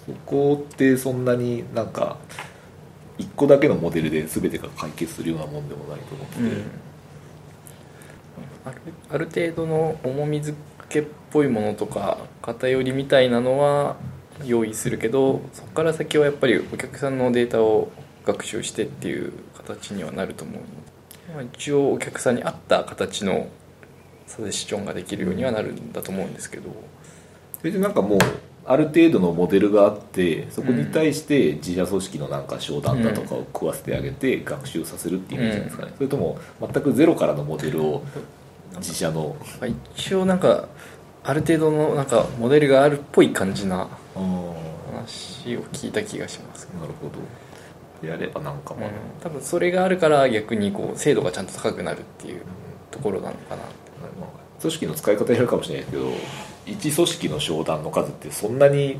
[0.06, 2.18] そこってそんなになんか
[3.18, 6.64] 一個だけのモデルで全てが解決するようなもんでもないと思ってて、うん。
[8.66, 8.78] ある
[9.10, 10.58] ある程度の重み付
[10.90, 13.98] けっぽいものとか偏りみたいなのは
[14.46, 17.92] 用意するけどそこから先はやっぱりお客さんのデータを
[18.26, 23.48] 学習してっていう形にはなると思うので、まあ、一応お客さんに合った形の
[24.28, 26.70] サジェスチョンができるようにはなるんだと思うんですけど。
[27.60, 28.20] それでなんかもう
[28.66, 38.04] ある程度のモデルがあってそこに対して自社組織のなんか商談だとかを食わせてあげて学習させるっていう意味じゃないですかね、それとも全くゼロからのモデルを
[38.78, 39.36] 自社の。
[39.60, 40.68] まあ一応なんか
[41.24, 46.68] ある程度のなんかモデルがあるっぽい感じな話を聞いた気がします。
[47.02, 48.08] ほど。
[48.08, 48.90] やればなんかまあ、
[49.22, 52.42] 多分それがあるから逆にこう精度がちゃんと高くなるっていう
[52.92, 53.64] ところなのかな
[54.20, 54.30] まあ
[54.62, 56.12] 組織の使い方によるかもしれないですけど
[56.66, 59.00] 一組織の商談の数ってそんなに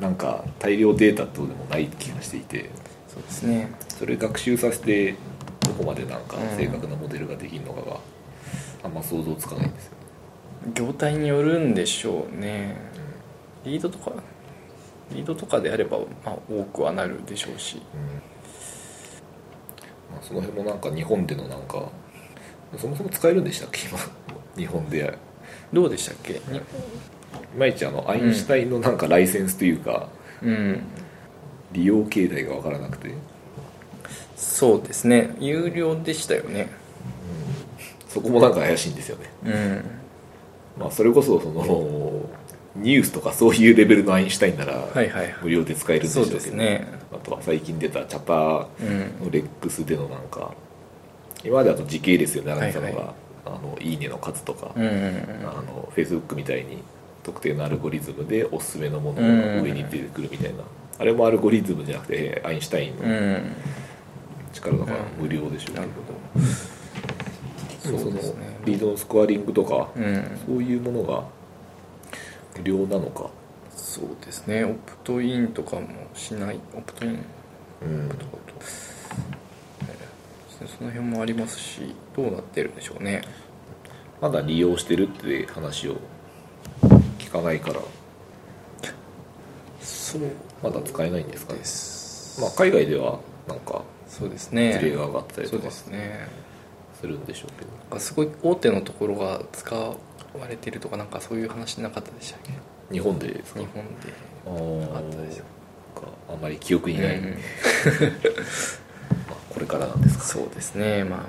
[0.00, 2.70] なんか大量データとでもない気がしていて
[3.08, 3.70] そうですね。
[3.88, 5.14] それ学習させて
[5.60, 6.56] どこまでなんかうん。
[6.56, 7.98] 正確なモデルができるのかが
[8.82, 9.92] あんま想像つかないんですよ、
[10.74, 12.76] 業態によるんでしょうね。
[13.64, 14.12] リードとか
[15.12, 17.80] リードとかであれば、まあ、多くはなるでしょうし。
[20.10, 21.88] まあ、その辺もなんか日本でのなんか
[22.78, 23.88] そもそも使えるんでしたっけ？
[23.88, 23.98] 今。
[24.56, 25.16] 日本で。
[25.72, 26.34] どうでしたっけ？
[26.34, 26.40] い。
[27.58, 30.08] まいちあのアインシュタインのなんかライセンスというか、
[30.42, 30.82] うん。
[31.72, 33.10] 利用形態が分からなくて。
[34.36, 35.34] そうですね。
[35.40, 36.68] 有料でしたよね。
[38.08, 39.30] そこもなんか怪しいんですよね。
[39.44, 39.84] うん。
[40.78, 42.28] まあそれこそその
[42.76, 45.34] ニュースとかそういうレベルのアインシュタインならはいはいはい。
[45.42, 46.86] 無料で使えるんでしょそううけど、ですね。
[47.12, 49.24] あとは最近出たチャターうん。
[49.26, 50.52] のレックスでのなんか
[51.44, 52.94] 今までだと時系列で並んでたのが、は。
[52.94, 53.14] いはい。
[53.46, 54.96] あのいいねの数とか、うんうんうん
[55.42, 56.82] あの Facebook みたいに
[57.22, 60.64] 特定のアルゴリズムでおすすめのものうんが上に出てくるみたいな、
[60.98, 63.52] あれもアルゴリズムじゃなくてアインシュタインのうん
[64.52, 65.80] 力だから無料でしょうけど。
[65.80, 65.92] なる、
[67.98, 67.98] ほど。
[67.98, 68.20] そのね。
[68.64, 70.38] リードのスコアリングとか、うん。
[70.46, 71.24] そういうものが
[72.56, 73.28] 無料なのか。
[73.76, 74.64] そうですね。
[74.64, 76.58] オプトインとかもしない。
[76.74, 77.22] オプトイン。
[77.82, 78.08] うん。
[78.08, 78.28] とかと、
[80.60, 83.22] えーその辺もありますしどうなってるんでしょうね。
[84.20, 85.96] まだ利用してるって話を
[87.18, 87.80] 聞かないから。
[89.80, 90.22] そう。
[90.62, 91.58] まだ使えないんですかね。
[91.58, 92.40] です。
[92.40, 94.78] まあ海外ではなんかそうですね。
[94.80, 96.28] 事例が上がったりそうでとかすね。
[97.00, 97.70] するんでしょうけど。
[97.72, 99.96] なんかすごい大手のところが使わ
[100.48, 102.52] れてるとかなんかそういう話なかったでしたっけ？
[102.92, 103.60] 日本でですか？
[103.60, 104.12] 日本で。
[104.46, 104.96] あー。
[104.96, 105.44] あったですよ
[105.94, 107.24] かあまり記憶にない、うん。
[107.24, 107.34] まあ、
[109.54, 111.04] これからなんですかそうですね。
[111.04, 111.24] まあも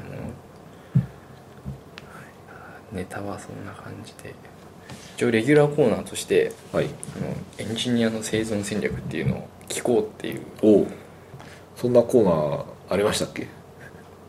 [2.93, 4.33] うネタはそんな感じで。
[5.17, 6.85] 一応レギュラーコーナーとしてはい。
[6.85, 7.35] あの
[7.69, 10.41] エンジニアの生存戦略っていうのを聞こうっていう。
[10.61, 10.87] おお
[11.75, 13.47] そんなコーナーありましたっけ？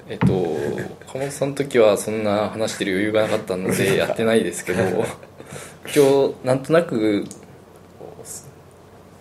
[0.08, 5.04] えっと鴨本さんの時はそんな話してる余裕がなかったので やってないですけど
[5.88, 7.24] 一応なんとなく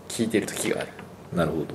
[0.08, 0.90] 聞いてる時がある。
[1.34, 1.66] なるほど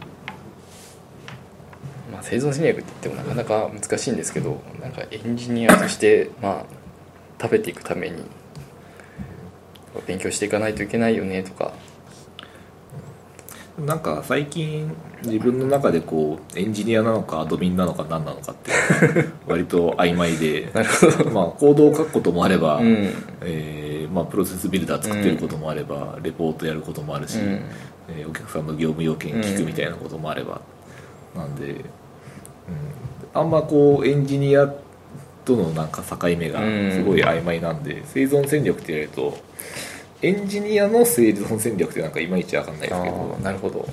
[2.10, 6.64] まあ、生存戦略って言ってもなかなか難しいんですけどなんかエンジニアとして、まあ、
[7.40, 8.22] 食べていくために
[10.06, 11.72] 勉強していかないといけないよねとか。
[13.78, 14.94] なんか最近
[15.24, 18.72] 自分の中でこうエンジニアなのかアドミンなのか何なのかって
[19.46, 21.30] 割と曖昧で なるほど。
[21.30, 23.08] まあコードを書くこともあれば、うん。
[23.42, 27.44] えーまあ、プロセスビルダー作ってることもあれば、レポートやることもあるし、うん。
[28.08, 30.60] えーお客さんの業務要件聞くみたいなこともあれば、
[31.34, 31.84] なんで、うん、
[33.32, 34.72] あんまこうエンジニア
[35.44, 36.60] とのなんか境目が
[36.92, 39.38] すごい曖昧なんで、生存戦略って言われると
[40.22, 43.38] エンジニアの生存戦略ってなんかいまいちわかんないですけど。
[43.42, 43.88] なるほど。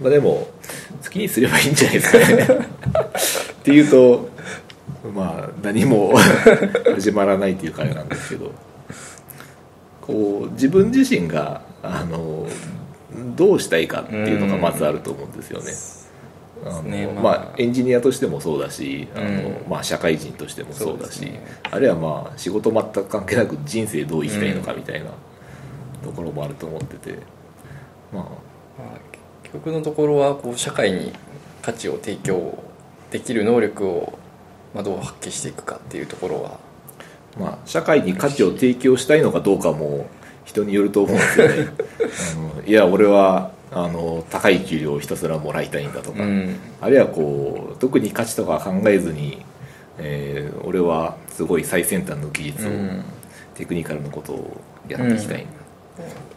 [0.00, 0.48] まあ、でも
[1.02, 2.68] 好きにすればいいんじゃないですかね。
[3.52, 4.28] っていうと
[5.14, 6.14] まあ何も
[6.94, 8.52] 始まらないっていうかあれなんですけど。
[10.06, 12.46] こう自分自身があの
[13.36, 15.72] どうしたいかっていうのがまずあると思うんですよね。
[16.64, 17.22] あまあ。
[17.22, 19.56] まあ、エンジニアとしてもそうだしあの、うん。
[19.68, 21.44] まあ、社会人としてもそうだしね。
[21.70, 25.10] あるいはまあ仕事全く関係なく人生どう生きたいのかみたいな
[26.02, 27.18] ところもあると思ってて、
[28.12, 28.22] まあ。
[28.22, 28.28] ま
[28.96, 28.98] あ、
[29.42, 31.12] 結局のところはこう社会に
[31.62, 32.58] 価値を提供
[33.10, 34.18] できる能力を、
[34.74, 36.58] まあ、どう発揮していくかっていうところは
[37.38, 40.06] まあ、社会に価値を提供したいのかどうかも
[40.44, 41.68] 人によると思うんですよね
[42.56, 46.56] あのいや俺はあの高い給料をひたすらもらいたいんだとか、うん。
[46.80, 49.44] あるいはこう特に価値とか考えずに、
[49.98, 53.04] えー俺はすごい最先端の技術を、うん。
[53.54, 54.56] テクニカルなことを
[54.88, 55.46] やっていきたいんだ、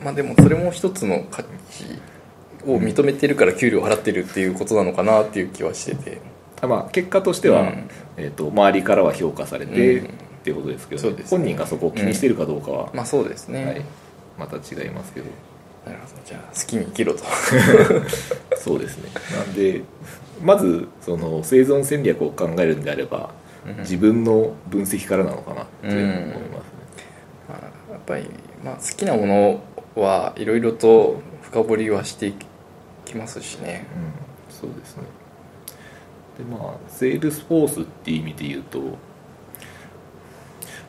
[0.03, 1.49] まあでもそれも一つの価値
[2.65, 6.21] を認めてるから給料払ってるっていうことなのかなっていう気はしてて。
[6.59, 7.89] あまあ、結果としては、うん。
[8.17, 11.37] えー、と周りからは評価されて、うんっていうことですけど、そうですね。
[11.37, 13.85] 本人がそこを気にしてるかどうかは、まあそうですね、はい、
[14.39, 15.25] また違いますけど
[15.87, 17.23] なるほどじゃあ好きに生きろと。
[18.57, 19.09] そうですね。
[19.35, 19.81] なんで
[20.41, 23.31] まずその生存戦略を考えるんであれば、
[23.79, 26.41] 自分の分析からなのかなって思いますね、
[27.49, 27.55] ま
[27.89, 28.29] あやっぱり、
[28.63, 29.59] まあ、好きなもの
[29.95, 32.33] はいろいろと深掘りはしてい
[33.05, 33.87] きますしね。
[33.95, 35.03] うん、そうですね。
[36.37, 38.79] でまあセールスフォースっていう意味で言うと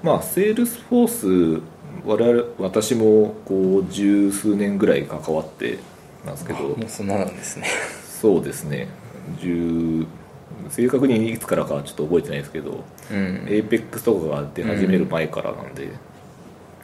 [0.02, 1.62] まあセールスフォース
[2.04, 5.78] 我々私もこう十数年ぐらい関わって
[6.24, 6.60] なんですけど。
[6.60, 7.66] もうそんななんですね。
[8.20, 8.88] そうですね。
[9.40, 10.06] 10
[10.70, 13.46] 正確にいつからかはちょっと覚えてないですけど、うん。
[13.48, 15.88] Apex とかが出始める前からなんで、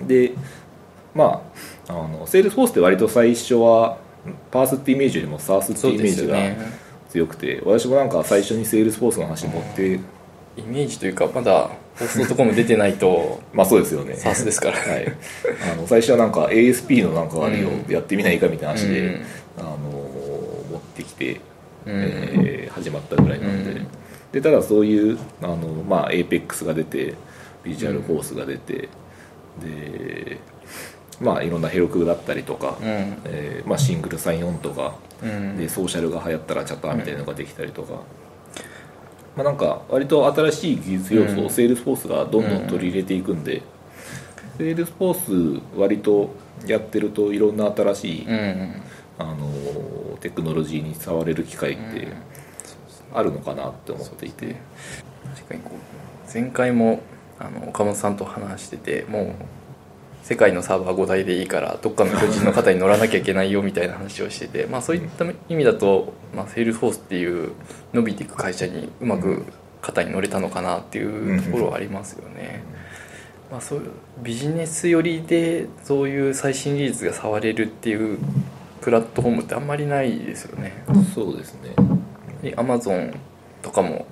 [0.01, 0.35] で
[1.15, 1.43] ま
[1.89, 3.99] ああのセールスフォースって割と最初は
[4.51, 6.39] PaaS ってイメージよりも SaaS ってそうイメージが
[7.11, 9.95] 強くて、私もなんか最初にセールスフォースの話持って、
[10.57, 14.15] イメージというかまだ放送とかも出てないと まあそうですよね。
[14.15, 14.79] SaaS ですから。
[14.79, 15.13] はい、
[15.73, 19.23] あの最初はなんか ASP のなんかあれをうんやってみないかみたいな話で、うん。
[19.59, 19.77] あの
[20.73, 21.41] 持ってきて、
[21.87, 21.93] うん。
[21.93, 23.87] えー始まったぐらいなんで,、うん。
[24.33, 25.57] でただそういうあの、
[25.89, 27.15] まあ、 Apex が出て
[27.63, 28.89] Visualforce が出て、
[29.63, 30.39] で
[31.21, 32.87] まあいろんな Heroku だったりとか、うん。
[33.27, 35.57] えーまあ、シングルサインオンとか、うん。
[35.57, 38.01] でソーシャルが流行ったら Chatter みたいなのができたりとか、
[39.37, 41.47] まあ、なんか割と新しい技術要素うん。
[41.47, 43.63] をセールスフォースがどんどん取り入れていくんで、
[44.59, 46.31] セールスフォース割と
[46.67, 48.83] やってるといろんな新しい、うん。
[49.19, 52.09] あのテクノロジーに触れる機会って
[53.13, 54.57] あるのかなって思っていて、
[55.37, 57.01] 確かにこう前回も
[57.39, 59.33] あの岡本さんと話しててもう
[60.25, 67.53] 世界のサーバー5台でいいからどっかの巨人の肩に乗らなきゃいけないよみたいな話をしてて、まあ、そういった意味だと、まあ、セールスフォースっていう
[67.93, 69.45] 伸びていく会社にうまく
[69.83, 72.63] 肩に乗れたのかなっていうところはありますよね。
[73.51, 73.91] まあ、そういう
[74.23, 78.19] ビジネス寄りでそういう最新技術が触れるっていう
[78.81, 80.73] プラットフォームってあんまりないですよね。
[81.15, 81.55] そうです
[82.43, 82.55] ね。
[82.57, 83.13] アマゾン
[83.61, 84.07] とかも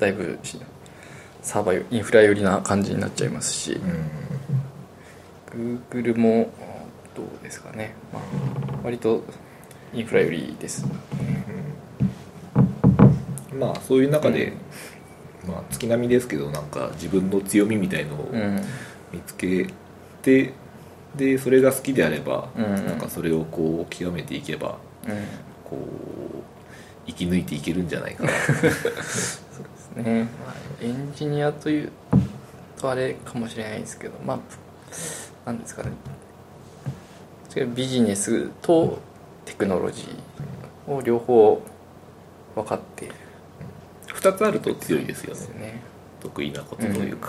[0.00, 0.60] だいぶし
[1.42, 3.80] サーバーインフラ寄りな感じになっちゃいますし、
[5.58, 6.50] Google も
[7.16, 8.22] どうですかね、まあ、
[8.84, 9.24] 割と
[9.92, 10.86] インフラ寄りです、
[13.58, 14.52] まあそういう中で、
[15.46, 18.60] まあ月並みですけどなんか自分の強みみたいのをうん。
[19.10, 19.66] 見つけ
[20.22, 20.52] て、
[21.16, 22.86] でそれが好きであれば、うん。
[22.86, 25.12] なんかそれをこう極めていけばうん。
[25.64, 26.42] こう
[27.06, 28.30] 生き抜いていけるんじゃないかな。
[28.30, 29.42] です
[29.96, 31.92] ね、まあ、エンジニアという
[32.78, 34.38] とあれかもしれないですけどまあ
[35.48, 35.90] なんですかね。
[37.74, 38.98] ビジネスと
[39.44, 41.60] テクノロジーを両方
[42.54, 43.14] 分かっている。
[44.08, 45.60] 2つあると強いですよね。
[45.60, 45.82] ね。
[46.20, 47.28] 得意なことというか、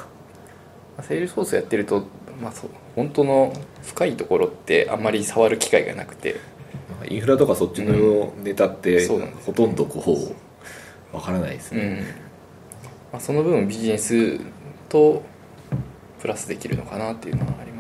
[0.97, 2.05] まあセールスフォースやってると、
[2.41, 3.53] まあ、そう本当の
[3.83, 6.35] 深いところってあんまり触る機会がなくて。
[6.89, 9.45] まあインフラとかそっちのネタって、そうなんです。
[9.45, 10.33] ほとんどこ
[11.13, 11.97] うわからないですね、うん。
[11.99, 12.03] ま
[13.13, 14.39] あ、その分ビジネス
[14.89, 15.23] と
[16.19, 17.78] プラスできるのかなっていうのはあります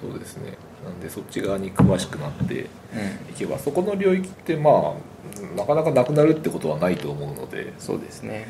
[0.00, 0.52] そうですね。
[0.84, 2.68] なんでそっち側に詳しくなっていうん。
[3.36, 7.72] けばそこの領域ってまあなかなかなくなるってことはないと思うので。
[7.78, 8.46] そうですね。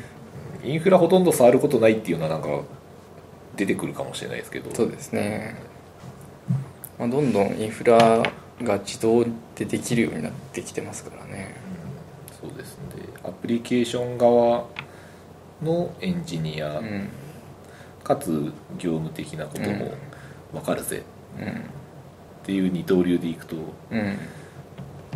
[0.63, 2.49] インフラほとんど触ることないっていうのはなんか
[3.55, 4.73] 出てくるかもしれないですけど。
[4.75, 5.55] そうですね、
[6.99, 7.97] まあ、どんどんインフラ
[8.61, 9.25] が自動
[9.55, 11.55] でできるようになってきてますからね。
[12.41, 12.83] そうですね。
[13.23, 14.65] アプリケーション側
[15.63, 17.09] のエンジニア、うん。
[18.03, 19.93] かつ業務的なことも
[20.51, 20.97] 分かるぜ。
[20.97, 23.55] うんっていう二刀流でいくと
[23.91, 24.17] うん。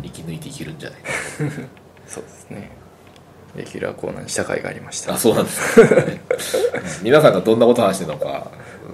[0.02, 1.00] 生き抜いていけるんじゃない？
[1.00, 1.08] か
[2.08, 2.70] そうですね。
[3.54, 5.14] レギュラーコーナーにした回がありました。
[5.14, 5.94] あそうなんですか。
[7.02, 8.50] 皆さんがどんなこと話してるのか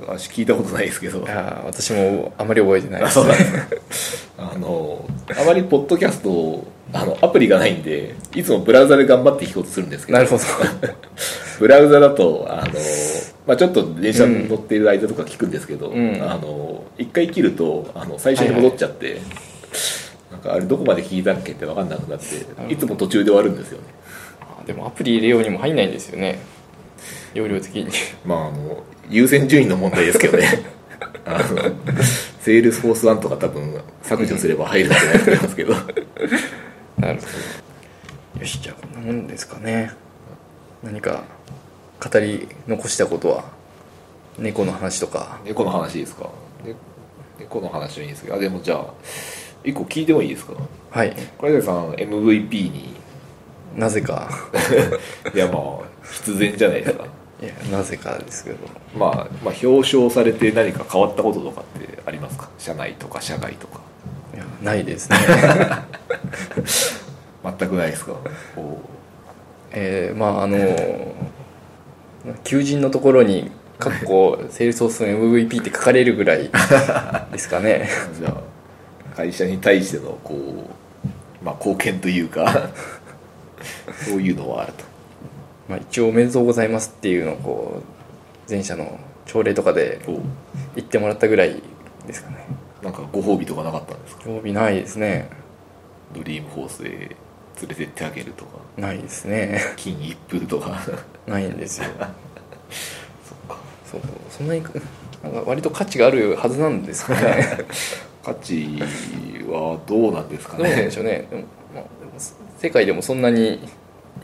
[0.09, 1.21] 私聞いたことないですけど。
[1.21, 3.21] いやー私もあまり覚えてないです。
[3.21, 4.53] あそうなんですか。
[4.55, 5.05] あの
[5.41, 10.19] あまりポッドキャストをあのアプリがないんでいつもブラウザで頑張って聞こうとするんですけど。
[10.19, 10.43] なるほど。
[11.61, 12.73] ブラウザだとあの、
[13.47, 16.17] まあ、ちょっと電車に乗っている間とか聞くんですけど、うん。
[16.23, 19.21] あの一回切るとあの最初に戻っちゃって、
[20.31, 23.85] なんかあれどこまで聞いたっけって分かんなくなっていつも途中で終わるんですよね。
[24.41, 26.39] あでもアプリ入れようにも入んないんですよね。
[27.35, 27.89] 容量的に。
[28.25, 30.47] まああの優先順位の問題ですけどね。
[31.25, 31.63] あの
[32.41, 35.75] セールスフォース1とか多分削除すれば入るんじゃないと思いますけど。
[35.75, 37.27] なるほ
[38.37, 38.41] ど。
[38.41, 39.93] よしじゃあこんなもんですかね。
[40.83, 41.23] 何か
[42.03, 43.45] 語り残したことは？
[44.39, 45.41] 猫の話とか。
[45.45, 46.31] 猫の話ですか？
[47.39, 48.37] ね猫の話はいいんですけど。
[48.37, 48.87] あでもじゃあ
[49.65, 50.55] 一個聞いてもいいですか？
[50.91, 51.15] はい。
[51.39, 52.97] 倉谷さん MVP に。
[53.77, 54.29] なぜか。
[55.35, 55.63] いやまあ
[56.13, 57.05] 必然じゃないですか。
[57.43, 58.57] いやなぜかですけど。
[58.97, 59.11] まあ、
[59.45, 62.49] まあ表彰されて何か変わったこととかってありますか？
[62.59, 63.81] 社内とか社外とか。
[64.35, 65.17] いやないですね。
[67.59, 68.13] 全くないですか？
[68.57, 68.79] お
[69.73, 70.57] えーまああの
[72.45, 75.09] 求人のところに「かっこセールスフォースの
[75.39, 76.51] MVP」って書かれるぐらい
[77.33, 77.89] ですかね。
[78.19, 82.71] じゃあ会社に対してのこう、まあ、貢献というか
[84.05, 84.85] そういうのはあると。
[85.69, 87.83] まあ一応「おめでとうございます」っていうのをこ
[88.49, 90.13] う全社の朝礼とかでお
[90.75, 91.63] 言ってもらったぐらい
[92.07, 92.37] ですかね。
[92.83, 94.25] なんかご褒美とかなかったんですか？
[94.25, 95.31] 興味ないですね。
[96.15, 98.59] ドリームホースへ連れてってあげるとか。
[98.77, 99.61] ないですね。
[99.77, 100.81] 金一封とか。
[101.27, 101.89] ないんですよ
[104.39, 104.63] そんなに
[105.23, 107.59] なんか割と価値があるはずなんですかね。
[108.25, 108.79] 価値
[109.49, 111.27] はどうなんですかどうなんねでしょうね。
[111.29, 111.43] でも,、
[111.75, 112.13] まあ、でも
[112.59, 113.55] 世界でもそんなに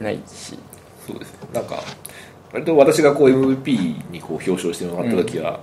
[0.00, 0.58] いないし。
[1.06, 1.38] そうですね。
[1.52, 1.82] なんか
[2.52, 5.58] 割と私がこう MVP にこう表彰してもらった時は、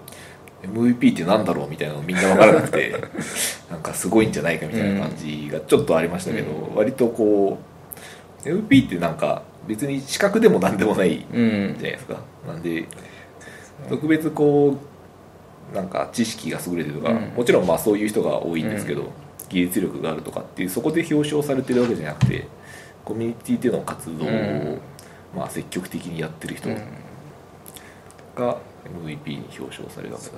[0.64, 2.94] MVP ってなんだろうみたいなのみんな分からなくて
[3.72, 7.58] なんかすごいんじゃないかみたいな感じがちょっとありましたけど、割とこ
[8.46, 12.86] う MVP ってなんか別に資格でも何でもないじゃうんないですか、なんで
[13.90, 14.78] 特別こ
[15.72, 17.34] うなんか知識が優れてるとか、うん。
[17.36, 19.12] もちろんまあそういう人が多いんですけど、
[19.50, 22.48] 技術力があるとかっていうそこで表彰されてるわけじゃなくて
[23.04, 24.82] コミュニティでの活動を、うん。
[25.36, 26.78] まあ、積極的にやってる人うん。
[28.36, 28.58] が
[29.06, 30.38] MVP に表彰されるわけだか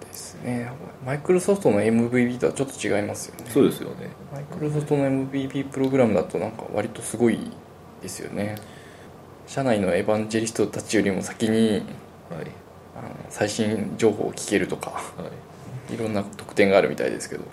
[0.00, 0.70] ら、ですね
[1.04, 3.50] マイクロソフトの MVP とはちょっと違いますよね。
[3.50, 4.08] そうですよね。
[4.32, 7.38] マイクロソフトの MVP プログラムだとなんか割とすごい
[8.00, 8.56] ですよね
[9.46, 11.82] 社内のエヴァンジェリストたちよりも先に
[12.30, 12.46] はい
[13.00, 15.00] あの最新情報を聞けるとかは
[15.90, 15.94] い。
[15.94, 17.44] いろんな特典があるみたいですけど。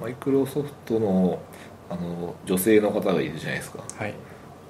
[0.00, 1.38] マイクロソフトの
[1.88, 3.82] あの女性の方がいるじゃないですか。
[3.96, 4.14] はい。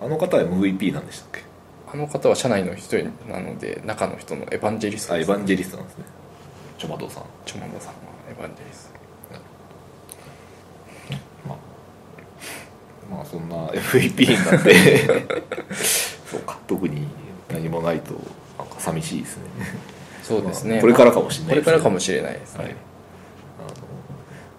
[0.01, 1.43] あの方は MVP なんでしたっけ？
[1.93, 2.97] あの方は社内の人
[3.29, 5.31] なので中の人のエヴァンジェリストです。
[5.31, 6.05] あエヴァンジェリストなんですね。
[6.79, 7.25] チョマドさん。
[7.47, 7.95] チョマドさんは
[8.31, 8.93] エヴァンジェリス
[11.49, 11.57] ま
[13.17, 15.07] まあそんな MVP になって
[16.27, 16.59] そうか。
[16.67, 17.07] 特に
[17.51, 18.15] 何もないと
[18.59, 19.43] なんか寂しいですね
[20.23, 22.79] そうですね、まあこれからかもしれないこれからかもししれないですね、はい、あの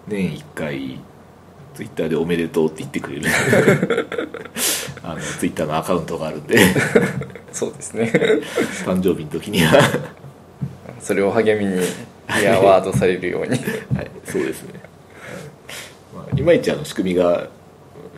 [0.08, 1.00] 年1回
[1.74, 3.26] ツイッターで「おめでとう」って言ってくれる。
[5.02, 6.58] あのツイッターのアカウントがあるんで。
[7.52, 8.10] そうですね。
[8.86, 9.78] 誕生日の時には。
[11.00, 11.82] それを励みに
[12.40, 13.50] イヤーワードされるように。
[13.50, 13.54] は
[14.02, 14.80] い、そうですね、
[16.14, 17.48] まあ、いまいちあの仕組みが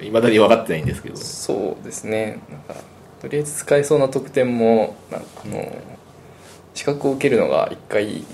[0.00, 1.16] いまだに分かってないんですけど。
[1.16, 2.38] そうですね。
[2.48, 2.74] なんか
[3.20, 5.72] とりあえず使えそうな特典もなんかあの
[6.76, 8.24] 資格を受けるのが1回受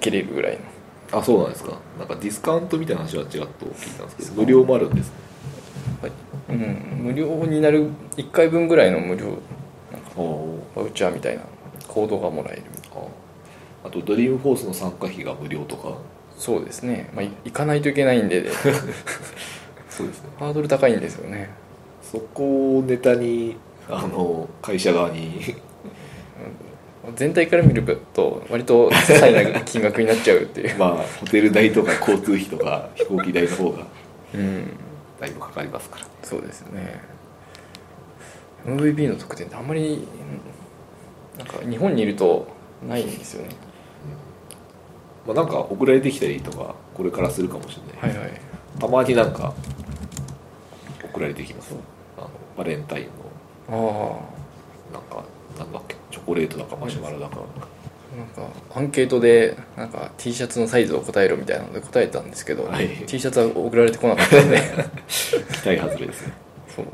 [0.00, 0.58] けれるぐらい
[1.12, 1.18] の。
[1.20, 1.78] あそうなんですか。
[1.98, 5.14] なんかディスカウントみたいな話はちらっと聞いたんですけど無料もあるんですね。
[6.00, 6.12] はい。
[6.48, 9.38] うん、無料になる1回分ぐらいの無料なんか
[10.16, 11.42] おバウチャーみたいな
[11.86, 12.62] コードがもらえる。
[13.84, 15.98] あとドリームフォースの参加費が無料とか。
[16.38, 18.50] そうですね、まあ、い行かないといけないんで。
[19.90, 20.30] そうですね。
[20.38, 21.50] ハードル高いんですよね。
[22.02, 23.56] そこをネタに
[23.90, 25.56] あの会社側に
[27.16, 27.82] 全体から見る
[28.12, 30.76] と割と些細な金額になっちゃうっていう。
[30.78, 33.86] まあホテル代とか交通費とか飛行機代の方が。
[34.34, 34.70] うん。
[35.18, 37.00] だいぶかかりますからそうですね。
[38.66, 40.06] MVP の特典ってあんまり
[41.38, 42.46] なんか日本にいると
[42.86, 43.54] ないんですよね。
[45.26, 48.40] まあなんか送られてきたりとかこれからするかもしれない、はいはい。
[48.78, 49.54] たまになんか
[51.02, 51.74] 送られてきます。
[52.18, 53.08] あのバレンタイン
[53.68, 54.22] あの
[54.92, 55.24] なんか
[55.58, 57.36] なんだっけチョコレートだかマシュマロだか。
[57.36, 57.80] あ
[58.16, 58.42] なんか
[58.74, 62.88] アンケートでなんか T シャツのサイズを答えろみたいなので答えたんですけど、はい。
[63.06, 64.60] T シャツは送られてこなかったんで
[65.62, 66.32] 期待外れですね。
[66.68, 66.86] そう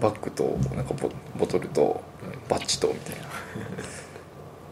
[0.00, 2.02] バッグとなんかボボトルと
[2.48, 3.26] バッジとみたいな。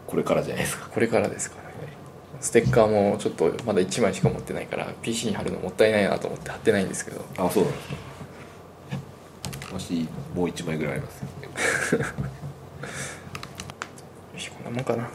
[0.07, 1.61] これからじゃないですかこれからですかね。
[2.41, 7.21] ステッカーもちょっとまだ1枚しか持ってないから PC に貼るのもったいないなと思って貼ってないんですけど。
[7.37, 7.95] あそうなんですか。
[9.79, 11.27] 私もう1枚ぐらいありますよ。
[11.43, 12.25] よしこん
[14.65, 15.09] なもんかな。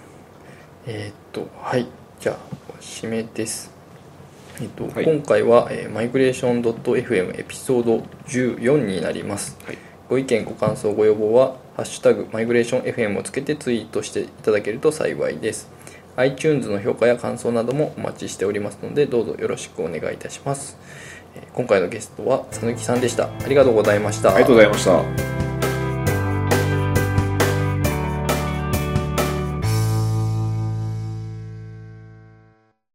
[0.87, 1.87] えーっとはい。
[2.21, 2.37] じゃあ
[2.81, 3.71] 締めです。
[4.61, 5.05] えっと、はい。
[5.05, 9.79] 今回は、えー、マイグレーション .fm エピソード14になります、はい。
[10.09, 15.69] ご意見ご感想ご要望は「ハッシュタグマイグレーション FM」をつけてツイートしていただけると幸いです。
[16.17, 20.79] iTunes の評価や感想などもお待ちしておりますのでどうぞよろしくお願いいたします。
[21.37, 23.25] えー今回のゲストは佐貫さんでした。
[23.25, 24.35] ありがとうございました。
[24.35, 25.60] ありがとうございました